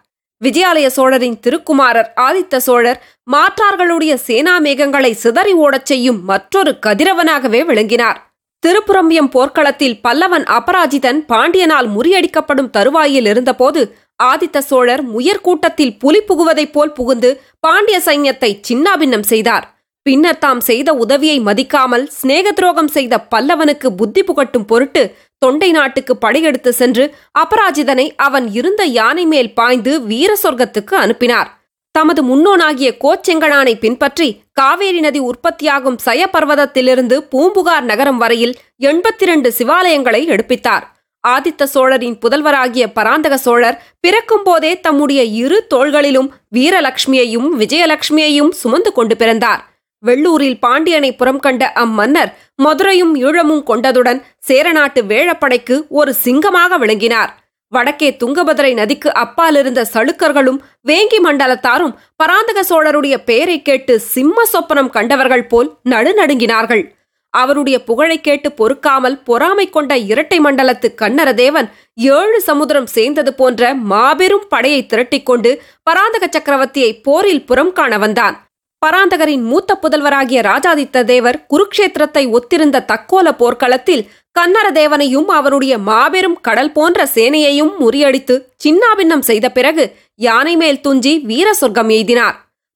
விஜயாலய 0.46 0.88
சோழரின் 0.88 1.40
திருக்குமாரர் 1.40 2.14
ஆதித்த 2.22 2.58
சோழர் 2.58 3.00
மாற்றார்களுடைய 3.32 4.14
சேனா 4.14 4.60
மேகங்களை 4.60 5.12
சிதறி 5.12 5.54
ஓடச் 5.54 5.86
செய்யும் 5.86 6.24
மற்றொரு 6.24 6.80
கதிரவனாகவே 6.86 7.66
விளங்கினார். 7.66 8.27
திருப்புரம்பியம் 8.66 9.30
போர்க்களத்தில் 9.30 10.00
பல்லவன் 10.02 10.46
அபராஜிதன் 10.58 11.20
பாண்டியனால் 11.32 11.88
முறியடிக்கப்படும் 11.96 12.70
தருவாயில் 12.70 13.26
இருந்தபோது 13.26 13.82
ஆதித்த 14.24 14.58
சோழர் 14.58 15.04
முயற் 15.04 15.42
கூட்டத்தில் 15.42 15.98
புலி 15.98 16.20
புகுவதைப் 16.20 16.72
போல் 16.72 16.94
புகுந்து 16.94 17.30
பாண்டிய 17.60 17.98
சைன்யத்தை 18.06 18.50
சின்னாபின்னம் 18.68 19.28
செய்தார். 19.32 19.66
பின்னர் 20.06 20.38
தாம் 20.38 20.60
செய்த 20.60 20.90
உதவியை 20.94 21.38
மதிக்காமல் 21.40 22.06
சிநேக 22.08 22.52
துரோகம் 22.52 22.88
செய்த 22.88 23.14
பல்லவனுக்கு 23.32 23.88
புத்தி 23.96 24.24
புகட்டும் 24.24 24.66
பொருட்டு 24.66 25.04
தொண்டை 25.38 25.70
நாட்டுக்கு 25.72 26.18
படையெடுத்து 26.18 26.74
சென்று 26.74 27.06
அபராஜிதனை 27.40 28.06
அவன் 28.18 28.48
இருந்த 28.52 28.84
யானை 29.00 29.26
மேல் 29.26 29.54
பாய்ந்து 29.54 29.94
வீர 30.02 30.32
சொர்க்கத்துக்கு 30.44 30.96
அனுப்பினார். 30.96 31.50
தமது 31.96 32.22
முன்னோனாகிய 32.24 32.90
கோச்செங்கனானை 33.04 33.74
பின்பற்றி 33.80 34.28
காவேரி 34.58 35.00
நதி 35.00 35.20
உற்பத்தியாகும் 35.20 35.98
சயபர்வதத்திலிருந்து 36.06 37.18
பூம்புகார் 37.32 37.84
நகரம் 37.84 38.18
வரையில் 38.18 38.54
எண்பத்தி 38.82 39.24
இரண்டு 39.26 39.50
சிவாலயங்களை 39.58 40.22
எடுப்பித்தார். 40.34 40.86
ஆதித்த 41.28 41.64
சோழரின் 41.64 42.18
புதல்வராகிய 42.24 42.86
பராந்தக 42.94 43.38
சோழர் 43.38 43.80
பிறக்கும் 44.00 44.44
போதே 44.44 44.72
தம்முடைய 44.80 45.24
இரு 45.24 45.58
தோள்களிலும் 45.74 46.30
வீரலட்சுமியையும் 46.56 47.48
விஜயலட்சுமியையும் 47.62 48.52
சுமந்து 48.52 48.92
கொண்டு 48.92 49.16
பிறந்தார். 49.16 49.62
வெள்ளூரில் 50.04 50.60
பாண்டியனை 50.60 51.12
புறம் 51.16 51.40
கண்ட 51.40 51.64
அம்மன்னர் 51.84 52.32
மதுரையும் 52.64 53.14
ஈழமும் 53.16 53.64
கொண்டதுடன் 53.70 54.20
சேரநாட்டு 54.40 55.02
வேழப்படைக்கு 55.02 55.76
ஒரு 55.90 56.14
சிங்கமாக 56.24 56.78
விளங்கினார். 56.78 57.32
வடக்கே 57.70 58.10
துங்கபதிரை 58.20 58.74
நதிக்கு 58.74 59.10
அப்பாலிருந்த 59.24 59.82
சளுக்கர்களும் 59.94 60.60
வேங்கி 60.82 61.20
மண்டலத்தாரும் 61.24 61.96
பராந்தக 62.16 62.60
சோழருடைய 62.64 63.16
பெயரை 63.24 63.62
கேட்டு 63.62 64.00
சிம்ம 64.00 64.44
சொப்பனம் 64.54 64.90
கண்டவர்கள் 64.90 65.48
போல் 65.48 65.78
நடுநடுங்கினார்கள். 65.90 66.96
அவருடைய 67.30 67.84
புகழை 67.84 68.22
கேட்டு 68.22 68.52
பொறுக்காமல் 68.52 69.18
பொறாமை 69.24 69.70
கொண்ட 69.70 69.98
இரட்டை 69.98 70.40
மண்டலத்து 70.40 70.88
கண்ணரதேவன் 71.02 71.68
ஏழு 71.96 72.42
சமுத்திரம் 72.42 72.86
சேர்ந்தது 72.86 73.34
போன்ற 73.34 73.74
மாபெரும் 73.74 74.48
படையை 74.50 74.86
திரட்டிக்கொண்டு 74.94 75.52
பராந்தக 75.84 76.26
சக்கரவர்த்தியை 76.28 76.92
போரில் 77.02 77.46
புறம் 77.46 77.74
காண 77.74 77.98
வந்தான். 77.98 78.47
பராந்தகரின் 78.86 79.42
மூத்த 79.42 79.72
புதல்வராகிய 79.84 80.40
ராஜாதித்த 80.42 81.04
தேவர் 81.04 81.38
குருக்ஷேத்திரத்தை 81.52 82.24
ஒத்திருந்த 82.30 82.86
தக்கோல 82.92 83.28
போர்க்களத்தில் 83.32 84.04
கன்னர 84.40 84.68
தேவனையும் 84.72 85.28
அவருடைய 85.28 85.78
மாபெரும் 85.78 86.38
கடல் 86.42 86.72
போன்ற 86.72 87.08
சேனையையும் 87.16 87.72
முறியடித்து 87.80 88.36
சின்னாபின்னம் 88.64 89.20
செய்த 89.20 89.50
பிறகு 89.50 89.96
யானை 90.16 90.56
மேல் 90.56 90.82
துஞ்சி 90.82 91.14
வீர 91.20 91.54
சொர்க்கம் 91.54 91.90
எய்தினார். 91.90 92.36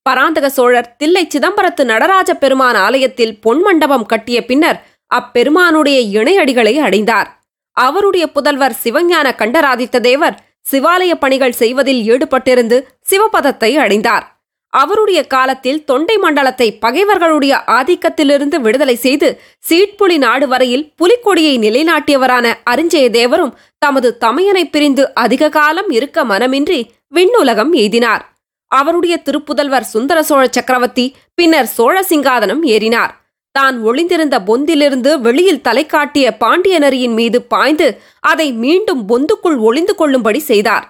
பராந்தக 0.09 0.49
சோழர் 0.49 0.95
தில்லை 0.97 1.23
சிதம்பரத்து 1.33 1.83
நடராஜ 1.83 2.33
பெருமான் 2.33 2.75
ஆலயத்தில் 2.75 3.39
பொன் 3.39 3.61
மண்டபம் 3.61 4.05
கட்டிய 4.05 4.45
பின்னர் 4.45 4.79
அப்பெருமானுடைய 5.07 5.99
இணையடிகளை 6.19 6.75
அடைந்தார். 6.79 7.29
அவருடைய 7.77 8.25
புதல்வர் 8.27 8.79
சிவஞான 8.83 9.27
கண்டராதித்த 9.35 9.99
தேவர் 9.99 10.39
சிவாலய 10.71 11.13
பணிகள் 11.15 11.59
செய்வதில் 11.61 12.01
ஈடுபட்டிருந்து 12.09 12.77
சிவபதத்தை 13.09 13.71
அடைந்தார். 13.75 14.25
அவருடைய 14.73 15.19
காலத்தில் 15.27 15.83
தொண்டை 15.83 16.15
மண்டலத்தை 16.17 16.67
பகைவர்களுடைய 16.73 17.53
ஆதிக்கத்திலிருந்து 17.67 18.57
விடுதலை 18.61 18.95
செய்து 18.95 19.29
சீட்புலி 19.69 20.17
நாடு 20.17 20.47
வரையில் 20.47 20.85
புலிக்கொடியை 20.99 21.55
நிலைநாட்டியவரான 21.65 22.53
அரிஞ்சய 22.71 23.07
தேவரும் 23.19 23.55
தமது 23.77 24.09
தமையனை 24.19 24.63
பிரிந்து 24.69 25.05
அதிக 25.13 25.49
காலம் 25.49 25.89
இருக்க 25.89 26.23
மனமின்றி 26.25 26.79
விண்ணுலகம் 27.15 27.73
எய்தினார். 27.73 28.23
அவருடைய 28.71 29.15
திருப்புதல்வர் 29.25 29.91
சுந்தர 29.93 30.19
சோழ 30.23 30.43
சக்கரவர்த்தி 30.47 31.05
பின்னர் 31.35 31.69
சோழ 31.77 31.95
சிங்காதனம் 32.09 32.63
ஏறினார். 32.73 33.11
தான் 33.55 33.77
ஒளிந்திருந்த 33.83 34.35
பொந்திலிருந்து 34.47 35.11
வெளியில் 35.19 35.61
தலை 35.61 35.83
காட்டிய 35.85 36.27
பாண்டிய 36.37 36.75
நரியின் 36.79 37.13
மீது 37.13 37.39
பாய்ந்து 37.53 37.87
அதை 38.31 38.47
மீண்டும் 38.63 39.01
பொந்துக்குள் 39.09 39.57
ஒளிந்து 39.67 39.95
கொள்ளும்படி 39.95 40.41
செய்தார். 40.51 40.85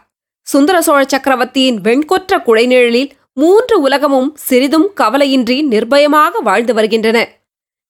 சுந்தர 0.48 0.78
சோழ 0.82 1.02
சக்கரவர்த்தியின் 1.06 1.80
வெண்கொற்ற 1.82 2.38
குழைநிழலில் 2.46 3.10
மூன்று 3.34 3.82
உலகமும் 3.82 4.36
சிறிதும் 4.36 4.92
கவலையின்றி 5.02 5.64
நிர்பயமாக 5.64 6.32
வாழ்ந்து 6.44 6.74
வருகின்றன. 6.74 7.28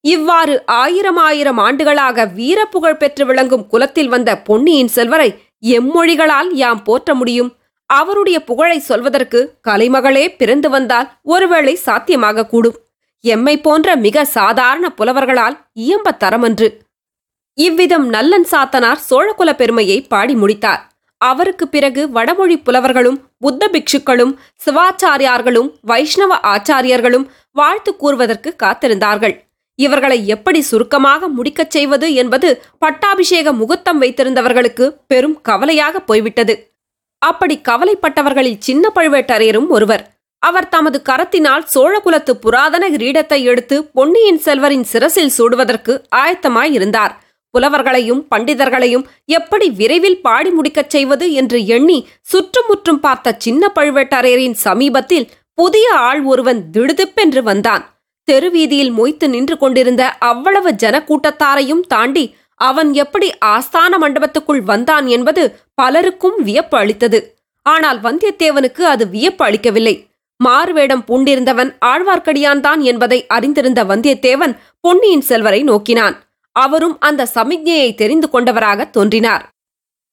இவ்வாறு 0.02 0.66
ஆயிரம் 0.66 1.18
ஆயிரம் 1.18 1.58
ஆண்டுகளாக 1.58 2.26
வீரப்புகழ் 2.26 2.98
பெற்று 2.98 3.26
விளங்கும் 3.26 3.68
குலத்தில் 3.68 4.08
வந்த 4.08 4.38
பொன்னியின் 4.38 4.88
செல்வரை 4.88 5.44
எம்மொழிகளால் 5.62 6.52
யாம் 6.52 6.84
போற்ற 6.84 7.14
முடியும்? 7.14 7.56
அவருடைய 7.86 8.44
புகழை 8.44 8.80
சொல்வதற்கு 8.80 9.56
கலைமகளே 9.68 10.36
பிறந்து 10.38 10.70
வந்தால் 10.70 11.12
ஒருவேளை 11.24 11.76
சாத்தியமாக 11.76 12.46
கூடும். 12.46 12.76
எம்மை 13.20 13.62
போன்ற 13.62 13.96
மிக 13.96 14.26
சாதாரண 14.26 14.94
புலவர்களால் 14.98 15.58
இயம்ப 15.80 16.12
தரமன்று. 16.20 16.78
இவ்விதம் 17.54 18.10
நல்லன் 18.10 18.48
சாத்தனார் 18.52 19.04
சோழகுல 19.10 19.54
பெருமையை 19.54 20.02
பாடி 20.02 20.34
முடித்தார். 20.34 20.91
அவருக்கு 21.22 21.66
பிறகு 21.68 22.02
வடமொழி 22.10 22.58
புலவர்களும் 22.58 23.20
புத்த 23.38 23.70
பிக்ஷுக்களும் 23.74 24.34
சிவாச்சாரியார்களும் 24.66 25.70
வைஷ்ணவ 25.82 26.40
ஆச்சாரியர்களும் 26.54 27.26
வாழ்த்து 27.52 27.92
கூறுவதற்கு 27.96 28.50
காத்திருந்தார்கள். 28.64 29.36
இவர்களை 29.80 30.18
எப்படி 30.28 30.60
சுருக்கமாக 30.62 31.30
முடிக்கச் 31.30 31.74
செய்வது 31.76 32.08
என்பது 32.14 32.50
பட்டாபிஷேக 32.80 33.54
முகூர்த்தம் 33.54 34.02
வைத்திருந்தவர்களுக்கு 34.02 34.88
பெரும் 35.08 35.38
கவலையாக 35.42 36.00
போய்விட்டது. 36.00 36.56
அப்படி 37.22 37.56
கவலைப்பட்டவர்களில் 37.70 38.64
சின்ன 38.68 38.92
பழுவேட்டரையரும் 38.96 39.68
ஒருவர். 39.68 40.04
அவர் 40.44 40.70
தமது 40.70 40.98
கரத்தினால் 41.10 41.66
சோழகுலத்து 41.74 42.34
புராதன 42.44 42.84
கிரீடத்தை 42.90 43.40
எடுத்து 43.44 43.76
பொன்னியின் 43.98 44.40
செல்வரின் 44.46 44.86
சிரசில் 44.92 45.36
சூடுவதற்கு 45.38 45.94
ஆயத்தமாயிருந்தார் 46.16 47.14
புலவர்களையும் 47.58 48.22
பண்டிதர்களையும் 48.36 49.06
எப்படி 49.26 49.70
விரைவில் 49.70 50.22
பாடி 50.22 50.50
முடிக்கச் 50.50 50.88
செய்வது 50.88 51.34
என்று 51.34 51.66
எண்ணி 51.66 52.08
சுற்றுமுற்றும் 52.22 53.00
பார்த்த 53.00 53.36
சின்ன 53.38 53.72
பழுவேட்டரையரின் 53.76 54.58
சமீபத்தில் 54.66 55.30
புதிய 55.54 55.94
ஆள் 55.94 56.22
ஒருவன் 56.24 56.70
திடுதிப்பென்று 56.72 57.44
வந்தான். 57.44 57.84
தெருவீதியில் 58.28 58.94
மொய்த்து 58.94 59.28
நின்று 59.30 59.58
கொண்டிருந்த 59.58 60.04
அவ்வளவு 60.10 60.72
ஜனக்கூட்டத்தாரையும் 60.72 61.84
தாண்டி 61.88 62.36
அவன் 62.56 62.94
எப்படி 62.94 63.32
ஆஸ்தான 63.46 63.98
மண்டபத்துக்குள் 64.02 64.64
வந்தான் 64.64 65.08
என்பது 65.08 65.44
பலருக்கும் 65.74 66.44
வியப்பு 66.44 66.78
அளித்தது. 66.78 67.20
ஆனால் 67.66 68.00
வந்தியத்தேவனுக்கு 68.02 68.82
அது 68.82 69.08
வியப்பு 69.10 69.46
அளிக்கவில்லை. 69.46 70.10
மாறுவேடம் 70.40 71.04
பூண்டிருந்தவன் 71.08 71.72
ஆழ்வார்க்கடியான்தான் 71.86 72.82
என்பதை 72.82 73.28
அறிந்திருந்த 73.28 73.84
வந்தியத்தேவன் 73.84 74.54
பொன்னியின் 74.80 75.22
செல்வரை 75.22 75.64
நோக்கினான். 75.64 76.16
அவரும் 76.52 77.00
அந்த 77.00 77.28
சமிக்ஞையை 77.36 77.96
தெரிந்து 77.96 78.30
கொண்டவராக 78.30 78.86
தோன்றினார். 78.86 79.50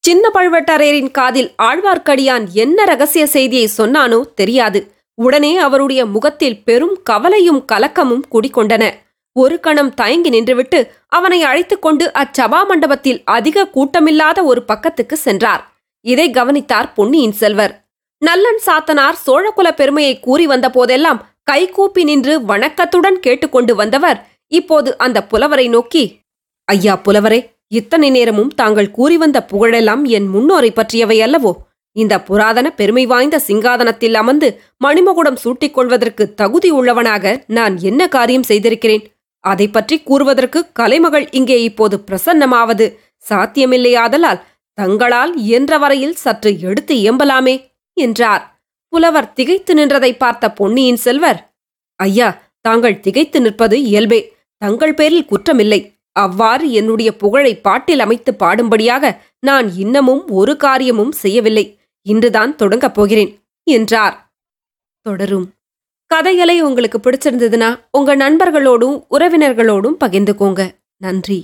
சின்ன 0.01 0.31
பழுவட்டரையரின் 0.35 1.11
காதில் 1.11 1.53
ஆழ்வார்க்கடியான் 1.63 2.49
என்ன 2.53 2.85
ரகசிய 2.85 3.27
செய்தியை 3.27 3.71
சொன்னானோ 3.77 4.35
தெரியாது. 4.35 4.95
உடனே 5.15 5.57
அவருடைய 5.57 6.07
முகத்தில் 6.07 6.65
பெரும் 6.65 7.01
கவலையும் 7.03 7.65
கலக்கமும் 7.73 8.23
குடிக்கொண்டன. 8.33 8.93
ஒரு 9.33 9.61
கணம் 9.61 9.95
தயங்கி 9.95 10.31
நின்றுவிட்டு 10.31 10.89
அவனை 11.09 11.43
அழைத்துக் 11.43 11.83
கொண்டு 11.83 12.11
அச்சபா 12.15 12.67
மண்டபத்தில் 12.67 13.23
அதிக 13.25 13.69
கூட்டமில்லாத 13.75 14.45
ஒரு 14.45 14.63
பக்கத்துக்கு 14.63 15.13
சென்றார். 15.13 15.73
இதை 16.01 16.31
கவனித்தார் 16.31 16.93
பொன்னியின் 16.93 17.33
செல்வர். 17.33 17.85
நல்லன் 18.19 18.61
சாத்தனார் 18.67 19.19
சோழகுல 19.27 19.71
பெருமையை 19.71 20.21
கூறி 20.21 20.47
வந்த 20.47 20.71
போதெல்லாம் 20.71 21.27
கைகூப்பி 21.43 22.05
நின்று 22.05 22.45
வணக்கத்துடன் 22.45 23.21
கேட்டுக்கொண்டு 23.21 23.75
வந்தவர். 23.75 24.27
இப்போது 24.47 24.99
அந்த 24.99 25.25
புலவரை 25.25 25.69
நோக்கி 25.69 26.21
ஐயா 26.69 26.95
புலவரே 26.97 27.41
இத்தனை 27.69 28.11
நேரமும் 28.11 28.53
தாங்கள் 28.55 28.91
கூறி 28.91 29.17
வந்த 29.17 29.39
புகழெல்லாம் 29.51 30.03
என் 30.09 30.29
முன்னோரை 30.35 30.71
பற்றியவை 30.71 31.19
அல்லவோ? 31.23 31.53
இந்த 31.93 32.15
புராதன 32.21 32.67
பெருமை 32.71 33.07
வாய்ந்த 33.07 33.37
சிங்காதனத்தில் 33.47 34.15
அமர்ந்து 34.15 34.49
மணிமகுடம் 34.85 35.35
சூட்டிக் 35.35 35.75
கொள்வதற்கு 35.75 36.35
தகுதி 36.35 36.71
உள்ளவனாக 36.71 37.45
நான் 37.47 37.75
என்ன 37.81 38.09
காரியம் 38.09 38.43
செய்திருக்கிறேன்? 38.43 39.05
அதை 39.45 39.67
பற்றி 39.69 39.97
கூறுவதற்கு 40.01 40.61
கலைமகள் 40.73 41.27
இங்கே 41.31 41.63
இப்போது 41.63 41.97
பிரசன்னமாவது. 42.07 42.87
சாத்தியமில்லையாதலால் 43.31 44.43
தங்களால் 44.75 45.33
இயன்ற 45.37 45.79
வரையில் 45.79 46.15
சற்று 46.15 46.51
எடுத்து 46.61 46.95
இயம்பலாமே 46.95 47.55
என்றார். 47.97 48.43
புலவர் 48.93 49.33
திகைத்து 49.33 49.73
நின்றதை 49.75 50.13
பார்த்த 50.17 50.53
பொன்னியின் 50.53 50.97
செல்வர் 50.97 51.41
ஐயா 52.01 52.29
தாங்கள் 52.61 53.01
திகைத்து 53.01 53.41
நிற்பது 53.41 53.77
இயல்பே. 53.83 54.21
தங்கள் 54.63 54.95
பேரில் 54.95 55.29
குற்றமில்லை. 55.31 55.81
அவ்வாறு 56.19 56.73
என்னுடைய 56.73 57.17
புகழை 57.17 57.53
பாட்டில் 57.61 57.99
அமைத்து 57.99 58.33
பாடும்படியாக 58.39 59.05
நான் 59.41 59.67
இன்னமும் 59.75 60.23
ஒரு 60.29 60.57
காரியமும் 60.57 61.13
செய்யவில்லை. 61.13 61.65
இன்றுதான் 62.07 62.57
தொடங்கப் 62.57 62.95
போகிறேன் 62.95 63.31
என்றார். 63.67 64.17
தொடரும். 65.07 65.47
கதைகளை 66.11 66.63
உங்களுக்கு 66.63 66.99
பிடிச்சிருந்ததுன்னா 66.99 67.69
உங்க 67.91 68.17
நண்பர்களோடும் 68.17 68.97
உறவினர்களோடும் 69.11 69.97
பகிர்ந்துக்கோங்க. 70.05 70.63
நன்றி. 70.97 71.39